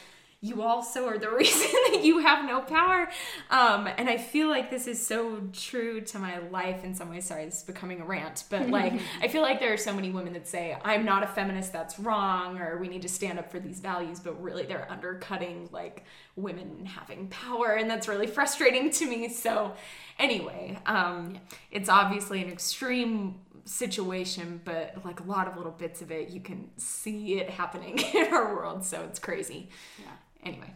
[0.44, 3.10] you also are the reason that you have no power.
[3.50, 7.26] Um, and I feel like this is so true to my life in some ways.
[7.26, 10.12] Sorry, this is becoming a rant, but like, I feel like there are so many
[10.12, 13.50] women that say, I'm not a feminist, that's wrong, or we need to stand up
[13.50, 16.04] for these values, but really they're undercutting like
[16.36, 17.76] women having power.
[17.76, 19.30] And that's really frustrating to me.
[19.30, 19.74] So,
[20.20, 21.40] anyway, um,
[21.72, 26.42] it's obviously an extreme situation, but like a lot of little bits of it, you
[26.42, 28.84] can see it happening in our world.
[28.84, 29.70] So it's crazy.
[30.00, 30.08] Yeah.
[30.46, 30.74] Anyway.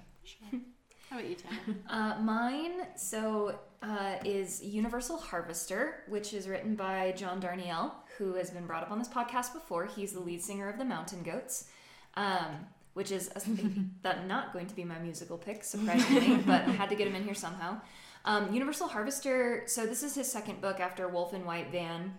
[1.09, 1.57] How about you, Tana?
[1.89, 8.49] Uh, mine, so, uh, is Universal Harvester, which is written by John Darnielle, who has
[8.49, 9.85] been brought up on this podcast before.
[9.85, 11.69] He's the lead singer of the Mountain Goats,
[12.15, 13.41] um, which is a,
[14.03, 17.15] that not going to be my musical pick, surprisingly, but I had to get him
[17.15, 17.79] in here somehow.
[18.25, 22.13] Um, Universal Harvester, so this is his second book after Wolf in White Van.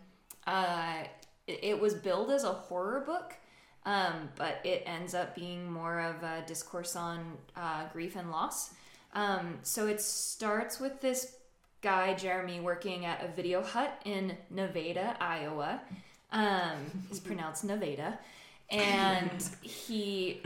[0.47, 1.05] Uh,
[1.47, 3.35] it, it was billed as a horror book,
[3.88, 8.74] um, but it ends up being more of a discourse on uh, grief and loss.
[9.14, 11.37] Um, so it starts with this
[11.81, 15.81] guy, Jeremy, working at a video hut in Nevada, Iowa.
[16.33, 18.18] Um, it's pronounced Nevada.
[18.68, 20.42] And he,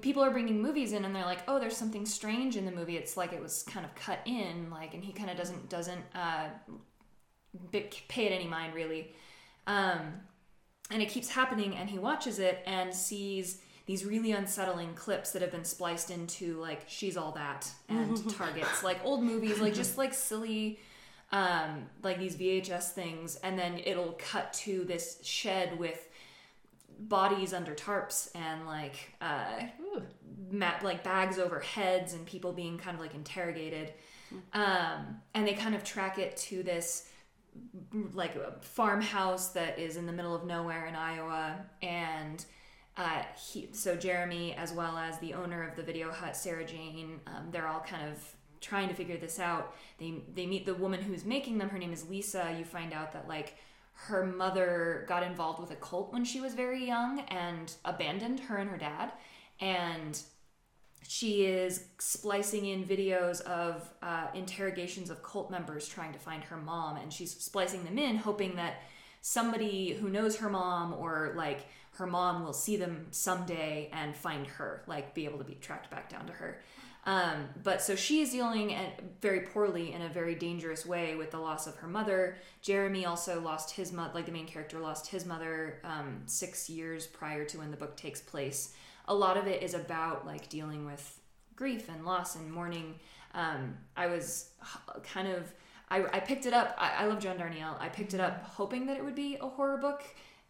[0.00, 2.96] people are bringing movies in, and they're like, "Oh, there's something strange in the movie.
[2.96, 6.04] It's like it was kind of cut in, like." And he kind of doesn't doesn't
[6.14, 6.48] uh,
[8.08, 9.12] pay it any mind really.
[9.66, 10.22] Um,
[10.92, 15.42] and it keeps happening and he watches it and sees these really unsettling clips that
[15.42, 19.98] have been spliced into like she's all that and targets like old movies like just
[19.98, 20.78] like silly
[21.32, 23.36] um like these vhs things.
[23.36, 26.08] And then it'll cut to this shed with
[26.98, 29.62] bodies under tarps and like uh
[30.50, 33.92] mat like bags over heads and people being kind of like interrogated.
[34.52, 37.08] Um and they kind of track it to this
[38.12, 42.44] like a farmhouse that is in the middle of nowhere in Iowa and
[42.96, 47.20] uh, he, so Jeremy as well as the owner of the video hut Sarah Jane
[47.26, 48.18] um, they're all kind of
[48.62, 49.74] trying to figure this out.
[49.98, 51.68] They they meet the woman who's making them.
[51.68, 52.54] Her name is Lisa.
[52.56, 53.56] You find out that like
[53.94, 58.56] her mother got involved with a cult when she was very young and abandoned her
[58.56, 59.12] and her dad.
[59.60, 60.18] And
[61.08, 66.56] she is splicing in videos of uh, interrogations of cult members trying to find her
[66.56, 68.82] mom, and she's splicing them in, hoping that
[69.20, 74.46] somebody who knows her mom or like her mom will see them someday and find
[74.46, 76.60] her, like be able to be tracked back down to her.
[77.04, 81.32] Um, but so she is dealing at, very poorly in a very dangerous way with
[81.32, 82.36] the loss of her mother.
[82.62, 87.06] Jeremy also lost his mother, like the main character lost his mother um, six years
[87.06, 88.72] prior to when the book takes place.
[89.08, 91.20] A lot of it is about like dealing with
[91.56, 92.94] grief and loss and mourning.
[93.34, 94.50] Um, I was
[95.04, 95.52] kind of,
[95.88, 96.74] I, I picked it up.
[96.78, 97.80] I, I love John Darnielle.
[97.80, 100.04] I picked it up hoping that it would be a horror book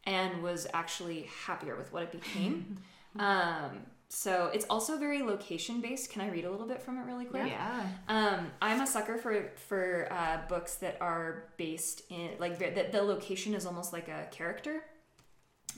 [0.05, 2.79] and was actually happier with what it became.
[3.19, 6.11] um, so it's also very location based.
[6.11, 7.47] Can I read a little bit from it really quick?
[7.47, 7.87] Yeah.
[8.09, 13.01] Um, I'm a sucker for for uh, books that are based in like that the
[13.01, 14.85] location is almost like a character.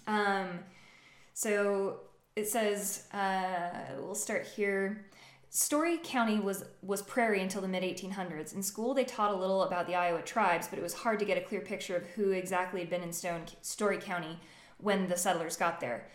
[0.09, 0.49] Um,
[1.33, 2.01] so
[2.37, 5.05] it says uh, we'll start here.
[5.51, 8.55] Story County was was prairie until the mid 1800s.
[8.55, 11.25] In school, they taught a little about the Iowa tribes, but it was hard to
[11.25, 14.40] get a clear picture of who exactly had been in Stone Story County
[14.79, 16.09] when the settlers got there.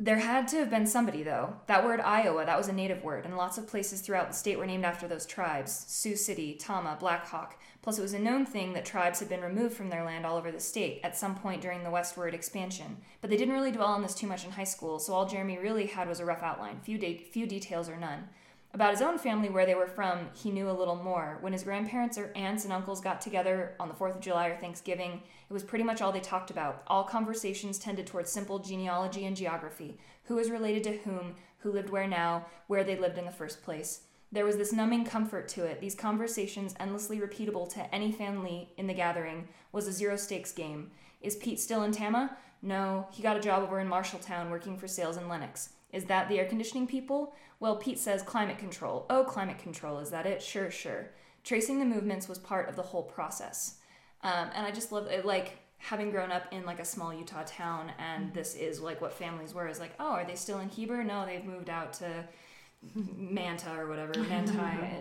[0.00, 1.56] There had to have been somebody, though.
[1.66, 4.56] That word Iowa, that was a native word, and lots of places throughout the state
[4.56, 7.60] were named after those tribes Sioux City, Tama, Black Hawk.
[7.82, 10.36] Plus, it was a known thing that tribes had been removed from their land all
[10.36, 12.98] over the state at some point during the westward expansion.
[13.20, 15.58] But they didn't really dwell on this too much in high school, so all Jeremy
[15.58, 18.28] really had was a rough outline, few, de- few details or none.
[18.74, 21.38] About his own family, where they were from, he knew a little more.
[21.40, 24.56] When his grandparents or aunts and uncles got together on the 4th of July or
[24.56, 26.82] Thanksgiving, it was pretty much all they talked about.
[26.86, 31.88] All conversations tended towards simple genealogy and geography who was related to whom, who lived
[31.88, 34.02] where now, where they lived in the first place.
[34.30, 35.80] There was this numbing comfort to it.
[35.80, 40.90] These conversations, endlessly repeatable to any family in the gathering, was a zero stakes game.
[41.22, 42.36] Is Pete still in Tama?
[42.60, 45.70] No, he got a job over in Marshalltown working for sales in Lennox.
[45.92, 47.32] Is that the air conditioning people?
[47.60, 49.06] Well, Pete says climate control.
[49.10, 50.42] Oh, climate control, is that it?
[50.42, 51.10] Sure, sure.
[51.44, 53.78] Tracing the movements was part of the whole process.
[54.22, 57.44] Um, and I just love it, like having grown up in like a small Utah
[57.46, 59.68] town, and this is like what families were.
[59.68, 61.02] Is like, oh, are they still in Heber?
[61.04, 62.24] No, they've moved out to
[62.94, 64.58] Manta or whatever, Manti.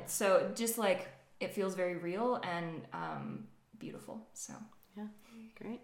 [0.07, 1.07] so just like
[1.39, 3.47] it feels very real and um,
[3.79, 4.27] beautiful.
[4.33, 4.53] So
[4.95, 5.07] Yeah,
[5.59, 5.81] great.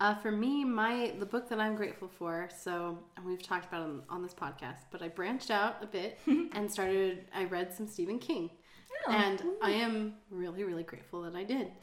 [0.00, 2.48] Uh, for me, my the book that I'm grateful for.
[2.56, 5.86] So and we've talked about it on, on this podcast, but I branched out a
[5.86, 7.26] bit and started.
[7.34, 8.50] I read some Stephen King,
[9.06, 11.68] Oh, and I am really, really grateful that I did.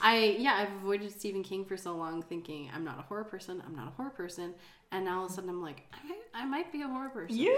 [0.00, 3.60] I yeah, I've avoided Stephen King for so long, thinking I'm not a horror person.
[3.66, 4.54] I'm not a horror person,
[4.92, 7.08] and now all of a sudden I'm like, I might, I might be a horror
[7.08, 7.36] person.
[7.38, 7.50] Maybe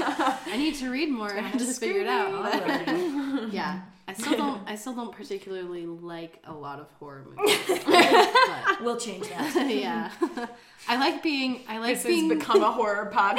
[0.00, 2.42] I need to read more and to figure it out.
[2.42, 4.62] but- yeah, I still don't.
[4.68, 7.56] I still don't particularly like a lot of horror movies.
[7.86, 9.68] but, we'll change that.
[9.70, 10.10] yeah,
[10.88, 11.60] I like being.
[11.68, 12.28] I like This being.
[12.30, 13.38] has become a horror podcast.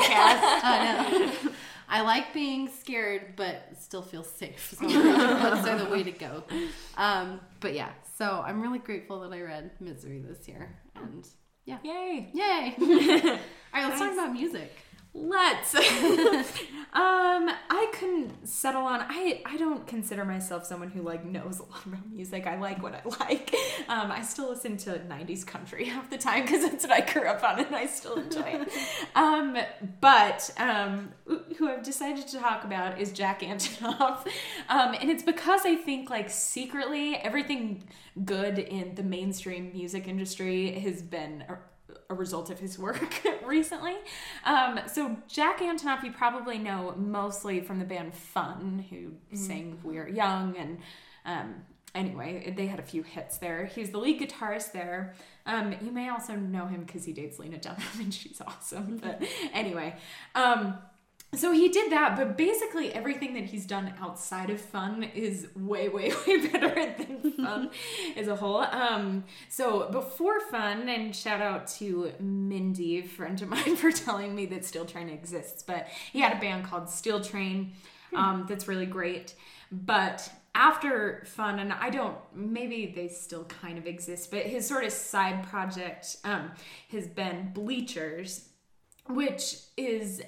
[0.63, 1.10] I
[1.43, 1.52] know.
[1.91, 4.73] I like being scared, but still feel safe.
[4.80, 6.43] So are the way to go.
[6.97, 11.27] Um, but yeah, so I'm really grateful that I read Misery this year, and
[11.65, 12.30] yeah, Yay.
[12.34, 12.75] yay!
[12.80, 14.71] All right, let's talk about music.
[15.13, 15.76] Let's.
[15.76, 15.84] um,
[16.93, 19.02] I couldn't settle on.
[19.02, 22.47] I I don't consider myself someone who like knows a lot about music.
[22.47, 23.54] I like what I like.
[23.89, 27.28] Um, I still listen to '90s country half the time because that's what I grew
[27.28, 28.69] up on, and I still enjoy it.
[29.13, 29.58] Um,
[30.00, 31.10] but um,
[31.58, 34.26] who I've decided to talk about is Jack Antonoff,
[34.69, 37.84] um, and it's because I think like secretly everything
[38.24, 41.43] good in the mainstream music industry has been
[42.10, 43.95] a result of his work recently.
[44.45, 49.97] Um, so Jack Antonoff, you probably know mostly from the band Fun, who sang "We
[49.97, 50.80] Are Young," and
[51.25, 51.56] um,
[51.95, 53.65] anyway, they had a few hits there.
[53.65, 55.15] He's the lead guitarist there.
[55.45, 58.97] Um, you may also know him because he dates Lena Dunham, and she's awesome.
[58.97, 59.21] But
[59.54, 59.95] anyway.
[60.36, 60.77] Um,
[61.34, 65.88] so he did that, but basically everything that he's done outside of fun is way,
[65.88, 67.72] way, way better than fun
[68.18, 68.62] as a whole.
[68.62, 74.45] Um, so before fun, and shout out to Mindy, friend of mine, for telling me
[74.47, 77.74] that Steel Train exists, but he had a band called Steel Train
[78.14, 79.36] um, that's really great.
[79.72, 84.84] But after fun, and I don't, maybe they still kind of exist, but his sort
[84.84, 86.51] of side project um,
[86.89, 88.49] has been Bleachers,
[89.08, 90.22] which is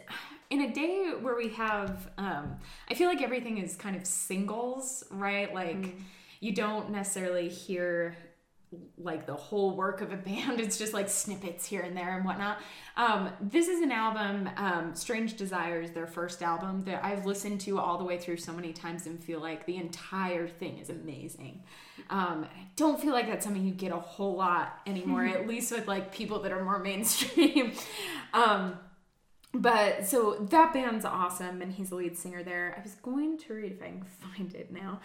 [0.53, 2.55] in a day where we have um
[2.89, 5.95] i feel like everything is kind of singles right like
[6.39, 8.15] you don't necessarily hear
[8.97, 10.59] like the whole work of a band.
[10.59, 12.59] It's just like snippets here and there and whatnot.
[12.97, 17.79] Um, this is an album, um, Strange Desires, their first album that I've listened to
[17.79, 21.63] all the way through so many times and feel like the entire thing is amazing.
[22.09, 25.71] Um, I don't feel like that's something you get a whole lot anymore, at least
[25.71, 27.73] with like people that are more mainstream.
[29.53, 32.75] but so that band's awesome and he's the lead singer there.
[32.77, 34.03] I was going to read if I can
[34.35, 34.99] find it now.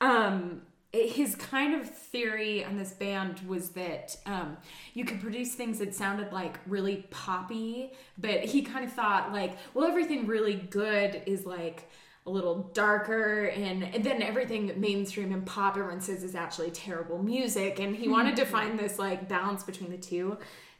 [0.00, 4.56] Um, it- his kind of theory on this band was that um,
[4.94, 9.56] you could produce things that sounded like really poppy, but he kind of thought like,
[9.74, 11.90] well, everything really good is like
[12.26, 17.22] a little darker, and, and then everything mainstream and pop everyone says is actually terrible
[17.22, 20.36] music, and he wanted to find this like balance between the two.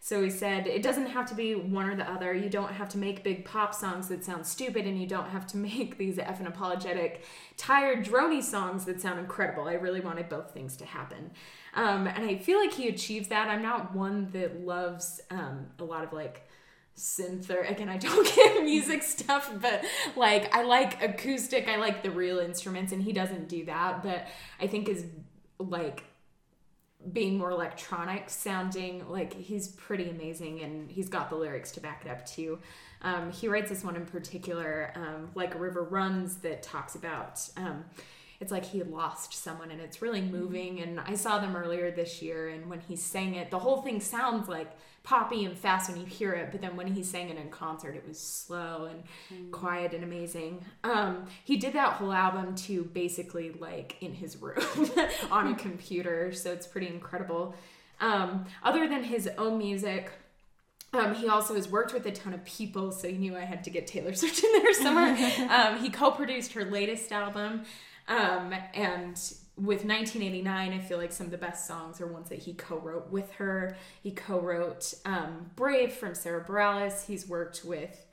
[0.07, 2.33] So he said, it doesn't have to be one or the other.
[2.33, 5.49] You don't have to make big pop songs that sound stupid, and you don't have
[5.49, 7.25] to make these effing apologetic,
[7.57, 9.67] tired, drony songs that sound incredible.
[9.67, 11.33] I really wanted both things to happen.
[11.75, 13.49] Um, and I feel like he achieved that.
[13.49, 16.49] I'm not one that loves um, a lot of like
[16.97, 19.85] synth or again i don't get music stuff but
[20.17, 24.27] like i like acoustic i like the real instruments and he doesn't do that but
[24.59, 25.05] i think is
[25.59, 26.05] like
[27.13, 32.05] being more electronic sounding like he's pretty amazing and he's got the lyrics to back
[32.05, 32.59] it up too.
[33.03, 37.47] Um, he writes this one in particular um, like a river runs that talks about
[37.57, 37.85] um,
[38.41, 42.21] it's like he lost someone and it's really moving and i saw them earlier this
[42.21, 44.77] year and when he sang it the whole thing sounds like
[45.07, 47.95] poppy and fast when you hear it but then when he sang it in concert
[47.95, 50.65] it was slow and quiet and amazing.
[50.83, 54.57] Um, he did that whole album to basically like in his room
[55.31, 57.55] on a computer so it's pretty incredible.
[58.01, 60.11] Um, other than his own music
[60.93, 63.65] um, he also has worked with a ton of people, so he knew I had
[63.65, 65.49] to get Taylor Swift in there somewhere.
[65.51, 67.63] um, he co-produced her latest album,
[68.09, 69.21] um, and
[69.57, 73.11] with 1989, I feel like some of the best songs are ones that he co-wrote
[73.11, 73.77] with her.
[74.03, 77.07] He co-wrote um, "Brave" from Sara Bareilles.
[77.07, 78.05] He's worked with.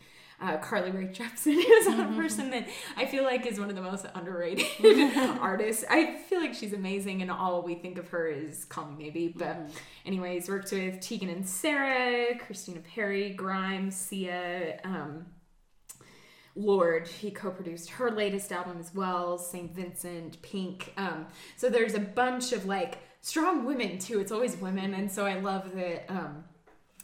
[0.42, 2.68] Uh, Carly Rae Jepsen is a person that
[2.98, 4.66] I feel like is one of the most underrated
[5.40, 5.86] artists.
[5.90, 9.28] I feel like she's amazing, and all we think of her is "Call Me Maybe."
[9.28, 9.70] But
[10.06, 15.26] anyways, worked with Tegan and Sara, Christina Perri, Grimes, Sia, um,
[16.56, 17.08] Lorde.
[17.08, 19.74] He co-produced her latest album as well, St.
[19.74, 20.94] Vincent, Pink.
[20.98, 21.28] Um,
[21.58, 24.20] so there's a bunch of like strong women too.
[24.20, 26.44] It's always women, and so I love that um,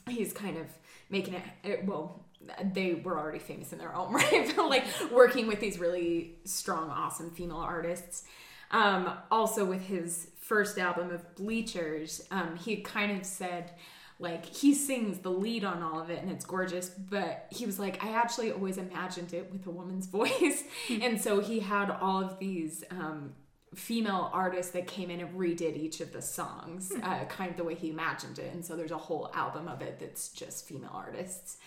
[0.08, 0.68] he's kind of
[1.10, 1.44] making it.
[1.64, 2.26] it well,
[2.74, 6.90] they were already famous in their own right, but like working with these really strong,
[6.90, 8.24] awesome female artists.
[8.72, 13.72] Um, also, with his first album of Bleachers, um, he kind of said,
[14.20, 17.80] like, he sings the lead on all of it and it's gorgeous, but he was
[17.80, 20.64] like, I actually always imagined it with a woman's voice.
[20.90, 23.34] and so he had all of these um,
[23.76, 27.64] female artists that came in and redid each of the songs, uh, kind of the
[27.64, 28.54] way he imagined it.
[28.54, 31.58] And so there's a whole album of it that's just female artists.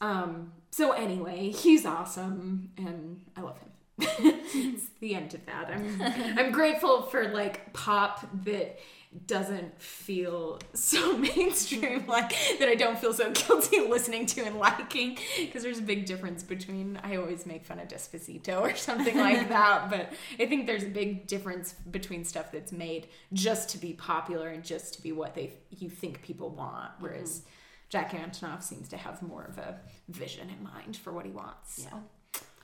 [0.00, 3.68] Um, so anyway, he's awesome and I love him.
[3.98, 5.70] it's the end of that.
[5.70, 6.02] I'm
[6.38, 8.78] I'm grateful for like pop that
[9.26, 12.10] doesn't feel so mainstream mm-hmm.
[12.10, 16.04] like that I don't feel so guilty listening to and liking because there's a big
[16.04, 20.66] difference between I always make fun of Despacito or something like that but I think
[20.66, 25.02] there's a big difference between stuff that's made just to be popular and just to
[25.02, 27.48] be what they you think people want whereas mm-hmm.
[27.90, 31.84] Jack Antonoff seems to have more of a vision in mind for what he wants.
[31.84, 31.90] So.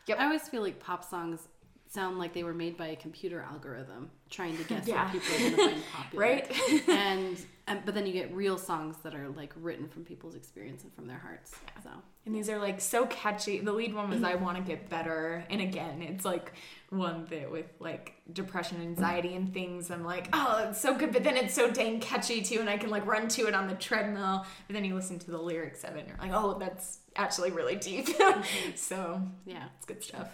[0.09, 0.19] Yep.
[0.19, 1.47] I always feel like pop songs
[1.93, 5.03] sound like they were made by a computer algorithm trying to guess Yeah.
[5.05, 6.23] what people are going to find popular.
[6.25, 6.89] Right?
[6.89, 7.37] and,
[7.67, 10.95] and but then you get real songs that are like written from people's experience and
[10.95, 11.53] from their hearts.
[11.67, 11.83] Yeah.
[11.83, 11.91] So
[12.27, 13.59] And these are like so catchy.
[13.59, 15.45] The lead one was I Want to Get Better.
[15.51, 16.53] And again, it's like
[16.91, 21.13] one that with like depression, anxiety, and things, I'm like, oh, it's so good.
[21.13, 22.61] But then it's so dang catchy too.
[22.61, 24.47] And I can like run to it on the treadmill.
[24.69, 27.51] But then you listen to the lyrics of it and you're like, oh, that's actually
[27.51, 28.07] really deep.
[28.21, 28.77] Mm-hmm.
[28.77, 30.29] so yeah, it's good stuff.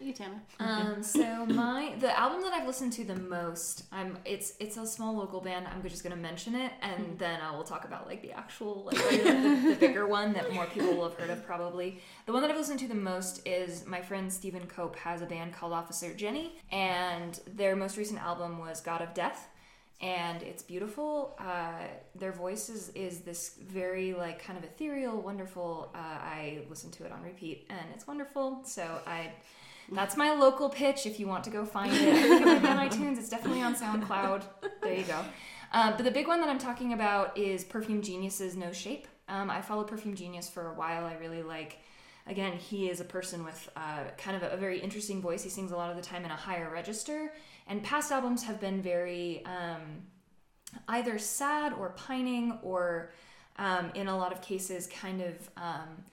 [0.00, 0.40] You, Tana.
[0.58, 4.86] Um, so my the album that I've listened to the most, I'm it's it's a
[4.86, 5.66] small local band.
[5.68, 8.96] I'm just gonna mention it, and then I will talk about like the actual like
[8.96, 12.00] the, the bigger one that more people will have heard of probably.
[12.26, 15.26] The one that I've listened to the most is my friend Stephen Cope has a
[15.26, 19.48] band called Officer Jenny, and their most recent album was God of Death.
[20.00, 21.36] And it's beautiful.
[21.38, 21.86] Uh,
[22.16, 25.92] their voice is, is this very like kind of ethereal, wonderful.
[25.94, 28.62] Uh, I listen to it on repeat, and it's wonderful.
[28.64, 29.30] So I
[29.94, 31.06] that's my local pitch.
[31.06, 33.18] If you want to go find it, it on iTunes.
[33.18, 34.42] It's definitely on SoundCloud.
[34.82, 35.24] There you go.
[35.72, 39.06] Uh, but the big one that I'm talking about is Perfume Genius's No Shape.
[39.28, 41.04] Um, I follow Perfume Genius for a while.
[41.04, 41.78] I really like.
[42.26, 45.42] Again, he is a person with uh, kind of a, a very interesting voice.
[45.42, 47.32] He sings a lot of the time in a higher register,
[47.66, 49.44] and past albums have been very.
[49.44, 50.02] Um,
[50.88, 53.12] either sad or pining or
[53.56, 56.04] um, in a lot of cases kind of um,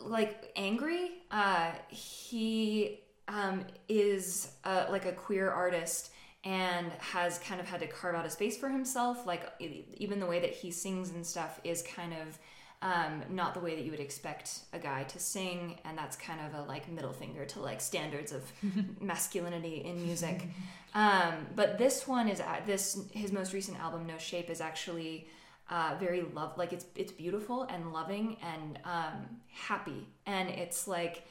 [0.00, 1.10] like angry.
[1.30, 6.10] Uh, he um, is uh, like a queer artist
[6.44, 9.26] and has kind of had to carve out a space for himself.
[9.26, 9.52] Like
[9.96, 12.38] even the way that he sings and stuff is kind of
[12.80, 16.40] um, not the way that you would expect a guy to sing, and that's kind
[16.40, 18.42] of a like middle finger to like standards of
[19.00, 20.46] masculinity in music.
[20.94, 25.26] Um, but this one is at this his most recent album, No Shape, is actually
[25.70, 31.26] uh, very love like it's it's beautiful and loving and um, happy, and it's like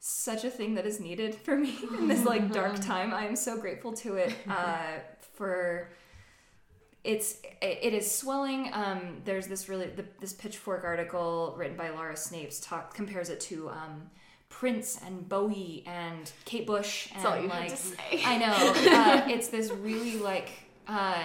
[0.00, 3.12] such a thing that is needed for me in this like dark time.
[3.14, 4.98] I am so grateful to it uh,
[5.34, 5.90] for
[7.04, 8.70] it's it is swelling.
[8.72, 13.40] Um, there's this really the, this Pitchfork article written by Laura Snapes talk compares it
[13.40, 14.10] to um,
[14.48, 18.22] Prince and Bowie and Kate Bush and all you like to say.
[18.24, 20.50] I know uh, it's this really like
[20.86, 21.24] uh,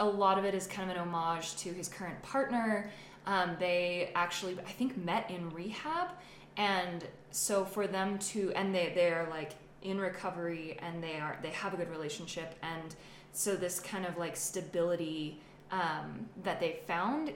[0.00, 2.90] a lot of it is kind of an homage to his current partner.
[3.26, 6.08] Um, they actually I think met in rehab,
[6.56, 11.38] and so for them to and they they are like in recovery and they are
[11.42, 12.94] they have a good relationship and
[13.32, 15.40] so this kind of like stability
[15.70, 17.32] um, that they found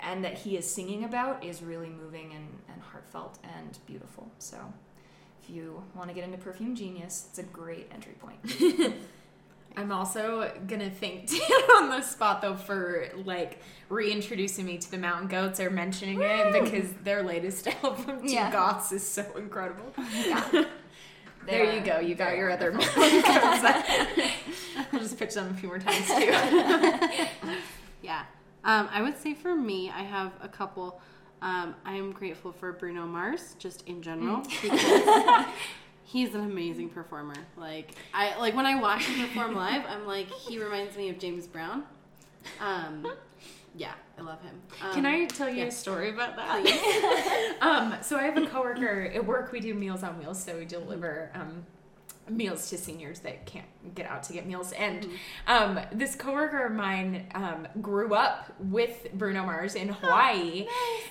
[0.00, 4.56] and that he is singing about is really moving and, and heartfelt and beautiful so
[5.42, 8.94] if you want to get into perfume genius it's a great entry point
[9.76, 11.40] I'm also gonna thank Dan
[11.76, 16.52] on the spot though for like reintroducing me to the Mountain Goats or mentioning it
[16.52, 18.50] because their latest album, Two Yeah.
[18.50, 19.92] Goths, is so incredible.
[20.26, 20.64] yeah
[21.46, 21.98] there are you go.
[22.00, 22.72] You got your other.
[22.72, 24.24] Mountain Goats.
[24.92, 27.56] I'll just pitch them a few more times too.
[28.02, 28.24] Yeah.
[28.64, 31.00] Um, I would say for me, I have a couple.
[31.42, 34.80] Um, I am grateful for Bruno Mars, just in general, because
[36.04, 37.34] he's an amazing performer.
[37.56, 41.18] Like I like when I watch him perform live, I'm like he reminds me of
[41.18, 41.84] James Brown.
[42.60, 43.06] Um,
[43.74, 44.60] yeah, I love him.
[44.82, 45.64] Um, Can I tell you yeah.
[45.64, 47.56] a story about that?
[47.60, 49.50] um, so I have a coworker at work.
[49.50, 51.66] We do Meals on Wheels, so we deliver um,
[52.28, 54.72] meals to seniors that can't get out to get meals.
[54.72, 55.06] And
[55.46, 60.66] um, this coworker of mine um, grew up with Bruno Mars in Hawaii,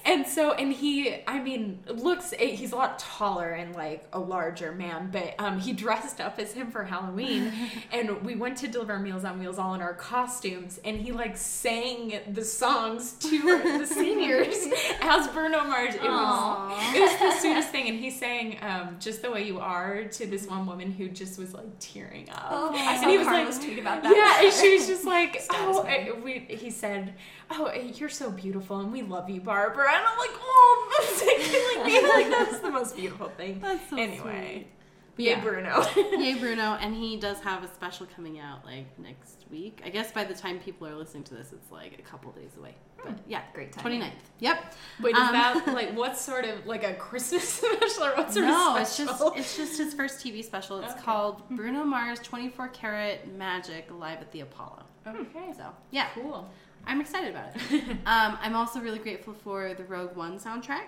[0.05, 4.72] and so and he, I mean, looks he's a lot taller and like a larger
[4.72, 7.51] man, but um, he dressed up as him for Halloween,
[7.91, 11.38] and we went to deliver Meals on Wheels all in our costumes, and he like
[11.38, 13.39] sang the songs to
[13.80, 14.68] the seniors
[15.01, 15.95] as Bruno Mars.
[15.95, 19.59] It was it was the sweetest thing, and he sang um, "Just the Way You
[19.59, 22.47] Are" to this one woman who just was like tearing up.
[22.51, 24.15] Oh, I And saw he was Carlos like- tweet about that.
[24.15, 27.13] Yeah, and she was just like, "Oh," I- we, he said,
[27.51, 32.03] "Oh, you're so beautiful, and we love you, Barbara." And I'm like, "Oh, that's like,
[32.15, 34.67] like that's the most beautiful thing." That's so anyway,
[35.16, 35.41] But yay, yeah.
[35.41, 35.86] Bruno.
[35.95, 39.80] Yay, Bruno, and he does have a special coming out like next week.
[39.86, 42.51] I guess by the time people are listening to this, it's like a couple days
[42.57, 42.74] away.
[43.03, 44.01] But yeah, Great timing.
[44.01, 44.11] 29th.
[44.39, 44.74] Yep.
[45.01, 48.45] Wait, is Um, that like what sort of like a Christmas special or what sort
[48.47, 50.80] no, of it's just it's just his first TV special.
[50.80, 51.01] It's Okay.
[51.03, 54.84] called Bruno Mars 24 Karat Magic Live at the Apollo.
[55.05, 56.49] okay, So yeah, cool.
[56.88, 57.84] I'm excited about it.
[58.07, 60.88] um, I'm also really grateful for the Rogue One soundtrack.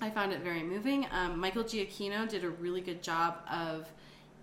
[0.00, 1.06] I found it very moving.
[1.12, 3.88] Um, Michael Giacchino did a really good job of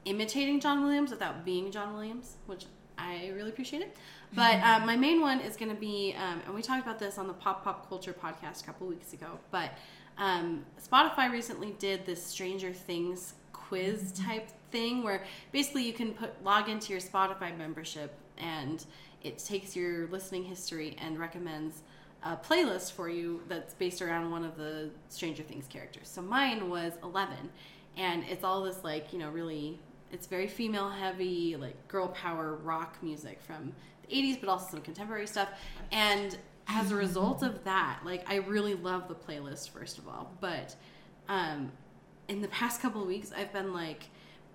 [0.05, 2.65] imitating John Williams without being John Williams, which
[2.97, 3.89] I really appreciated.
[4.34, 7.17] But uh, my main one is going to be, um, and we talked about this
[7.17, 9.71] on the Pop Pop Culture podcast a couple weeks ago, but
[10.17, 16.43] um, Spotify recently did this Stranger Things quiz type thing where basically you can put
[16.43, 18.86] log into your Spotify membership and
[19.23, 21.82] it takes your listening history and recommends
[22.24, 26.07] a playlist for you that's based around one of the Stranger Things characters.
[26.07, 27.36] So mine was 11
[27.95, 29.80] and it's all this like, you know, really
[30.11, 33.74] it's very female heavy, like girl power rock music from
[34.07, 35.49] the 80s but also some contemporary stuff
[35.91, 36.38] and
[36.70, 40.76] as a result of that, like I really love the playlist first of all, but
[41.30, 41.72] um
[42.28, 44.03] in the past couple of weeks I've been like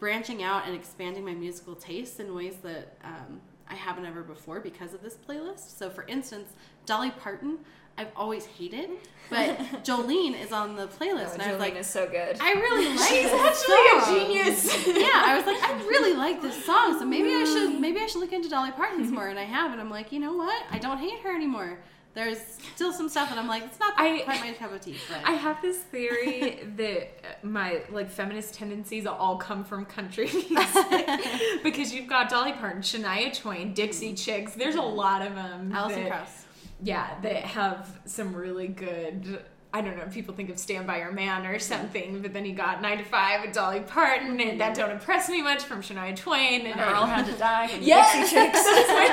[0.02, 3.40] branching out and expanding my musical tastes in ways that um,
[3.72, 5.78] I haven't ever before because of this playlist.
[5.78, 6.52] So, for instance,
[6.84, 7.58] Dolly Parton,
[7.96, 8.90] I've always hated,
[9.30, 12.36] but Jolene is on the playlist, oh, and I was like, is so good.
[12.38, 14.86] I really like She's this actually a genius.
[14.86, 17.80] yeah, I was like, I really like this song, so maybe I should mm.
[17.80, 20.20] maybe I should look into Dolly Parton's more, and I have, and I'm like, you
[20.20, 20.62] know what?
[20.70, 21.78] I don't hate her anymore.
[22.14, 22.38] There's
[22.74, 24.96] still some stuff that I'm like, it's not I- quite my cup of tea.
[25.08, 31.08] But I have this theory that my like feminist tendencies all come from country music
[31.62, 34.22] because you've got Dolly Parton, Shania Twain, Dixie mm.
[34.22, 34.52] Chicks.
[34.54, 35.72] There's a lot of them.
[35.72, 36.44] Alison Krauss.
[36.82, 39.42] Yeah, that have some really good.
[39.74, 40.04] I don't know.
[40.12, 41.60] People think of Stand by Your Man or mm.
[41.62, 44.58] something, but then you got Nine to Five with Dolly Parton, and mm.
[44.58, 46.66] that don't impress me much from Shania Twain.
[46.66, 47.70] And Earl had to die.
[47.80, 48.62] Yes, Dixie Chicks.
[48.62, 49.08] that's my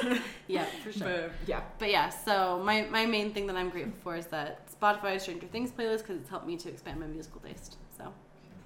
[0.00, 0.22] favorite one.
[0.48, 1.60] Gonna yeah.
[1.78, 5.46] But yeah, so my, my main thing that I'm grateful for is that Spotify Stranger
[5.46, 7.76] Things playlist because it's helped me to expand my musical taste.
[7.96, 8.12] So,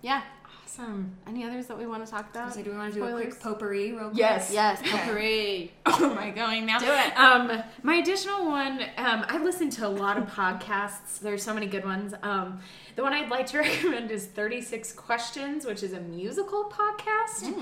[0.01, 0.23] yeah.
[0.65, 1.15] Awesome.
[1.27, 2.55] Any others that we want to talk about?
[2.55, 4.19] So do we want to do a quick potpourri real quick?
[4.19, 4.51] Yes.
[4.51, 4.91] Yes, Okay.
[4.91, 5.73] potpourri.
[5.87, 6.79] Oh, my I going now?
[6.79, 7.19] Do it.
[7.19, 11.19] Um, my additional one, um, I listen to a lot of podcasts.
[11.21, 12.15] There's so many good ones.
[12.23, 12.61] Um,
[12.97, 17.53] the one I'd like to recommend is 36 Questions, which is a musical podcast.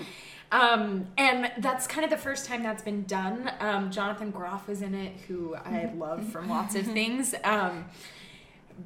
[0.53, 3.51] Um, and that's kind of the first time that's been done.
[3.61, 7.35] Um, Jonathan Groff was in it, who I love from lots of things.
[7.45, 7.85] Um,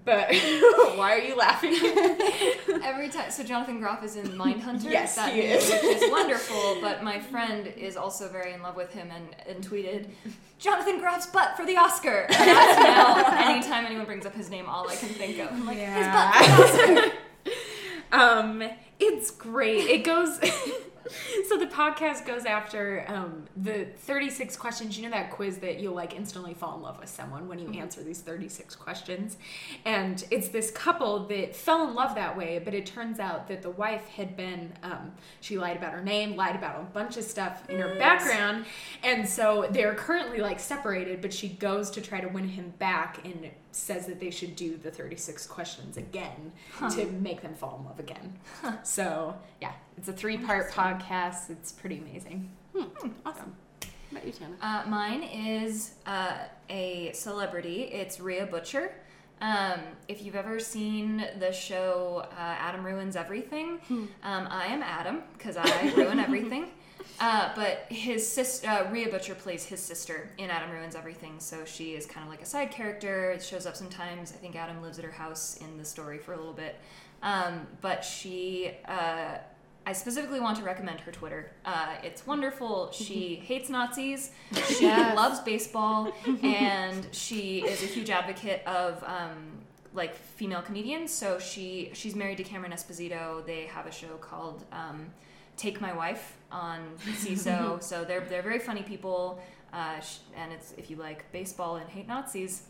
[0.05, 0.29] but
[0.97, 1.73] why are you laughing?
[2.83, 4.91] Every time, so Jonathan Groff is in Mindhunter.
[4.91, 5.71] Yes, that he is.
[5.71, 6.79] which is wonderful.
[6.81, 10.09] But my friend is also very in love with him and, and tweeted,
[10.59, 14.67] "Jonathan Groff's butt for the Oscar." And that's now anytime anyone brings up his name,
[14.69, 15.53] all I can think of.
[15.53, 17.13] I'm like, his butt for the Oscar.
[18.13, 18.63] um,
[18.99, 19.87] it's great.
[19.89, 20.41] It goes.
[21.49, 24.97] so the podcast goes after um, the 36 questions.
[24.97, 27.71] You know that quiz that you'll like instantly fall in love with someone when you
[27.79, 29.37] answer these 36 questions,
[29.85, 32.61] and it's this couple that fell in love that way.
[32.63, 36.37] But it turns out that the wife had been um, she lied about her name,
[36.37, 38.67] lied about a bunch of stuff in her background,
[39.03, 41.21] and so they're currently like separated.
[41.21, 44.77] But she goes to try to win him back and says that they should do
[44.77, 46.53] the 36 questions again
[46.91, 48.35] to make them fall in love again.
[48.83, 51.51] So, yeah, it's a three part podcast.
[51.51, 52.51] It's pretty amazing.
[53.27, 53.55] Awesome.
[53.83, 54.55] How about you, Tana?
[54.61, 56.35] Uh, mine is uh,
[56.71, 57.83] a celebrity.
[57.85, 58.93] It's Rhea Butcher.
[59.41, 65.23] Um, if you've ever seen the show uh, Adam Ruins Everything, um, I am Adam
[65.37, 66.69] because I ruin everything.
[67.21, 71.65] Uh, but his sister, uh, Rhea Butcher, plays his sister in Adam Ruins Everything, so
[71.65, 73.31] she is kind of like a side character.
[73.31, 74.33] It shows up sometimes.
[74.33, 76.77] I think Adam lives at her house in the story for a little bit.
[77.23, 79.39] Um, but she, uh,
[79.87, 81.53] I specifically want to recommend her Twitter.
[81.65, 82.91] Uh, it's wonderful.
[82.93, 84.33] She hates Nazis.
[84.69, 85.15] She Yes.
[85.17, 89.61] loves baseball, and she is a huge advocate of um,
[89.95, 91.13] like female comedians.
[91.13, 93.45] So she she's married to Cameron Esposito.
[93.47, 95.07] They have a show called um,
[95.57, 96.81] Take My Wife on
[97.15, 97.83] Seeso.
[97.83, 99.41] so they're they're very funny people.
[99.73, 102.63] Uh, sh- and it's if you like baseball and hate Nazis,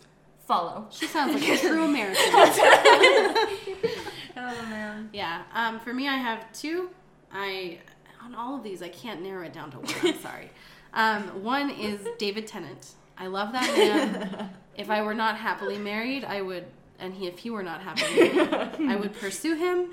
[0.47, 0.87] follow.
[0.91, 2.23] She sounds like a true American.
[4.37, 5.11] Oh, man.
[5.13, 5.43] yeah.
[5.55, 6.91] Um, for me, I have two.
[7.33, 7.79] I
[8.23, 9.95] on all of these, I can't narrow it down to one.
[10.03, 10.51] I'm sorry.
[10.93, 12.93] Um, one is David Tennant.
[13.17, 14.51] I love that man.
[14.77, 16.65] if I were not happily married, I would,
[16.99, 19.93] and he, if he were not happily married, I would pursue him.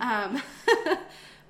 [0.00, 0.42] Um,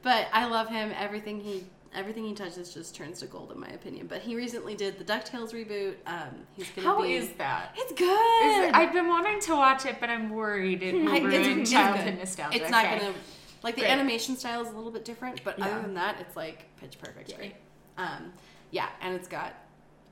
[0.04, 0.92] but I love him.
[0.96, 1.64] Everything he
[1.96, 4.06] everything he touches just turns to gold, in my opinion.
[4.08, 5.94] But he recently did the Ducktales reboot.
[6.06, 7.14] Um, he's gonna How be.
[7.14, 7.72] is that?
[7.76, 8.68] It's Is good.
[8.68, 12.18] it- I've been wanting to watch it, but I'm worried it will ruin it's childhood
[12.18, 12.60] nostalgia.
[12.60, 12.98] It's not Okay.
[12.98, 13.14] gonna
[13.62, 13.90] like the Great.
[13.92, 15.66] animation style is a little bit different, but Yeah.
[15.66, 17.30] other than that, it's like pitch perfect.
[17.30, 17.36] Yeah.
[17.36, 17.54] Great.
[17.96, 18.32] Um,
[18.72, 19.54] yeah, and it's got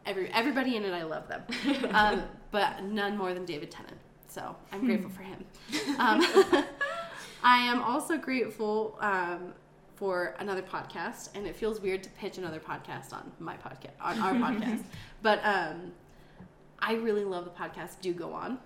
[0.06, 0.92] every everybody in it.
[0.92, 1.42] I love them,
[1.94, 2.22] um,
[2.52, 3.98] but none more than David Tennant.
[4.28, 5.44] So I'm grateful for him.
[5.98, 6.24] Um,
[7.44, 9.52] I am also grateful um,
[10.02, 14.18] for another podcast, and it feels weird to pitch another podcast on my podcast on
[14.18, 14.82] our podcast,
[15.22, 15.92] but um,
[16.80, 18.00] I really love the podcast.
[18.00, 18.58] Do go on.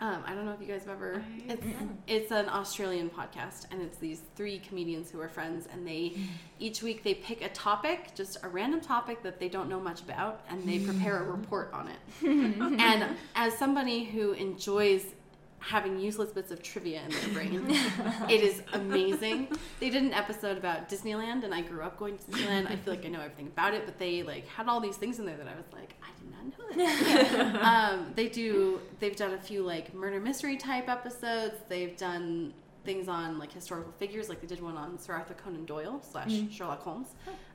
[0.00, 1.24] Um, I don't know if you guys have ever.
[1.48, 1.64] It's,
[2.08, 6.14] it's an Australian podcast, and it's these three comedians who are friends, and they
[6.58, 10.00] each week they pick a topic, just a random topic that they don't know much
[10.00, 12.26] about, and they prepare a report on it.
[12.80, 15.14] and as somebody who enjoys
[15.58, 17.64] having useless bits of trivia in their brain,
[18.28, 19.48] it is amazing.
[19.80, 22.70] They did an episode about Disneyland, and I grew up going to Disneyland.
[22.70, 25.18] I feel like I know everything about it, but they like had all these things
[25.18, 28.80] in there that I was like, I did not know that um, they do.
[29.00, 31.54] They've done a few like murder mystery type episodes.
[31.68, 32.52] They've done
[32.84, 36.32] things on like historical figures, like they did one on Sir Arthur Conan Doyle slash
[36.50, 37.08] Sherlock Holmes.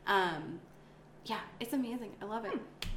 [0.06, 0.60] Um,
[1.26, 2.12] yeah, it's amazing.
[2.22, 2.54] I love it.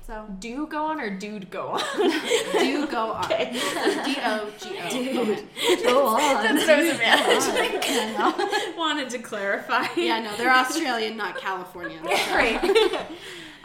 [0.06, 1.80] So Do go on or dude go on?
[2.52, 3.26] do go on.
[3.28, 4.88] D O G O.
[4.90, 6.18] Dude, go on.
[6.42, 8.76] That's so semantic.
[8.76, 9.86] Wanted to clarify.
[9.96, 12.04] Yeah, no, they're Australian, not Californian.
[12.04, 12.10] so.
[12.34, 12.62] Right.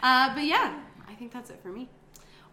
[0.02, 1.90] Uh, but yeah, I think that's it for me.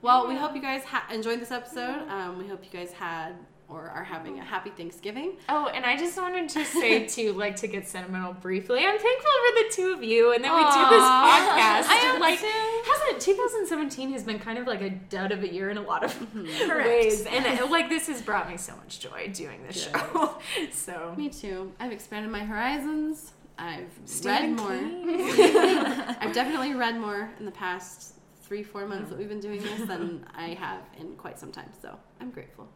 [0.02, 2.08] Well, we hope you guys ha- enjoyed this episode.
[2.10, 3.36] Um, we hope you guys had
[3.70, 5.34] or are having a happy Thanksgiving.
[5.50, 8.80] Oh, and I just wanted to say too, like to get sentimental briefly.
[8.86, 11.88] I'm thankful for the two of you, and that we do this podcast.
[11.90, 12.92] I am like, too.
[12.92, 16.04] hasn't 2017 has been kind of like a dud of a year in a lot
[16.04, 16.18] of
[16.68, 16.88] Correct.
[16.88, 20.02] ways, and uh, like this has brought me so much joy doing this Good.
[20.02, 20.38] show.
[20.72, 21.74] so Me too.
[21.80, 23.34] I've expanded my horizons.
[23.60, 26.16] I've Stephen read more.
[26.22, 28.14] I've definitely read more in the past
[28.44, 31.70] three, four months that we've been doing this than I have in quite some time.
[31.82, 32.68] So I'm grateful.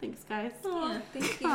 [0.00, 0.52] Thanks, guys.
[0.64, 1.48] Yeah, thank you.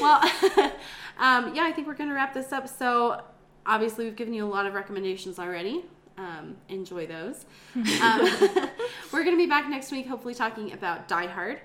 [0.00, 0.20] Well,
[1.18, 2.68] um, yeah, I think we're going to wrap this up.
[2.68, 3.20] So,
[3.66, 5.84] obviously, we've given you a lot of recommendations already.
[6.16, 7.44] um, enjoy those.
[8.02, 8.20] um,
[9.12, 11.60] we're going to be back next week, hopefully talking about Die Hard.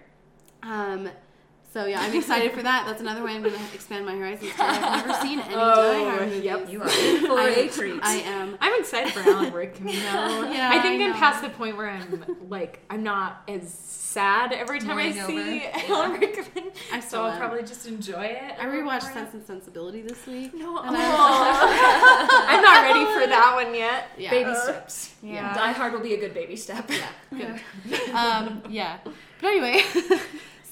[1.71, 2.85] So yeah, I'm excited for that.
[2.87, 4.51] That's another way I'm going to expand my horizons.
[4.53, 6.43] 'cause I've never seen any Die Hard movies.
[6.43, 6.67] yep.
[6.69, 6.93] You are for
[7.39, 7.99] I, a treat.
[8.01, 8.57] I am.
[8.59, 10.49] I'm excited for Alan Rickman though.
[10.51, 14.51] Yeah, I think I I'm past the point where I'm like I'm not as sad
[14.51, 15.93] every time I see over.
[15.93, 16.71] Alan Rickman.
[16.91, 18.55] I so I'll probably just enjoy it.
[18.59, 19.13] I little rewatched.
[19.13, 20.55] Sense and Sensibility this week.
[20.55, 22.45] No, And Aw.
[22.47, 24.05] I'm not ready for that one yet.
[24.17, 24.31] Yeah.
[24.31, 25.13] baby steps.
[25.21, 25.53] Yeah.
[25.53, 26.89] Die Hard will be a good baby step.
[27.31, 27.59] Yeah.
[27.87, 28.09] Good.
[28.15, 28.97] um, yeah.
[29.41, 29.83] But anyway,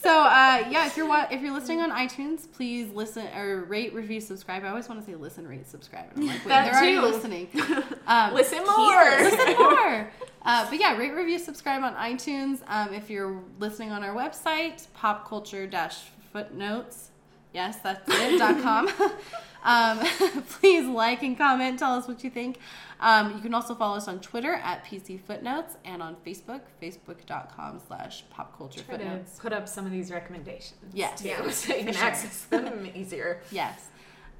[0.02, 3.93] so uh, yeah, if you're wa- if you're listening on iTunes, please listen or rate,
[3.93, 4.64] review, subscribe.
[4.64, 6.06] I always want to say listen, rate, subscribe.
[6.16, 7.48] And I'm like, wait, That they're already listening.
[8.08, 9.18] Um, Listen more.
[9.20, 10.10] listen more.
[10.45, 12.62] Uh, but yeah, rate, review, subscribe on iTunes.
[12.68, 17.10] Um, if you're listening on our website, popculture-footnotes.
[17.54, 18.38] Yes, that's it.
[18.38, 18.88] dot com.
[19.64, 20.00] um,
[20.60, 21.80] please like and comment.
[21.80, 22.60] Tell us what you think.
[23.00, 27.80] Um, you can also follow us on Twitter at PC Footnotes and on Facebook, facebook.com
[27.88, 29.39] slash popculture Try to footnotes.
[29.39, 30.80] put up some of these recommendations.
[30.93, 31.22] Yes.
[31.22, 32.04] too, Yeah, so you can sure.
[32.04, 33.41] access them easier.
[33.52, 33.86] Yes.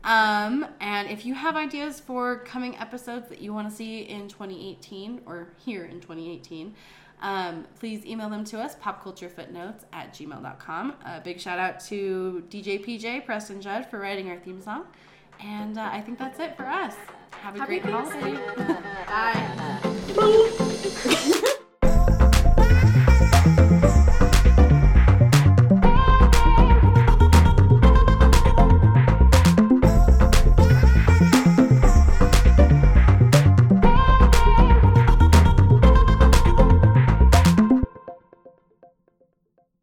[0.04, 4.28] Um, and if you have ideas for coming episodes that you want to see in
[4.28, 6.74] 2018 or here in 2018,
[7.22, 10.94] um, please email them to us, popculturefootnotes at gmail.com.
[11.06, 14.86] A big shout out to DJ PJ, Preston Judd, for writing our theme song.
[15.44, 16.96] And uh, I think that's it for us.
[17.32, 18.34] Have a Happy great holiday.
[20.18, 21.44] Bye.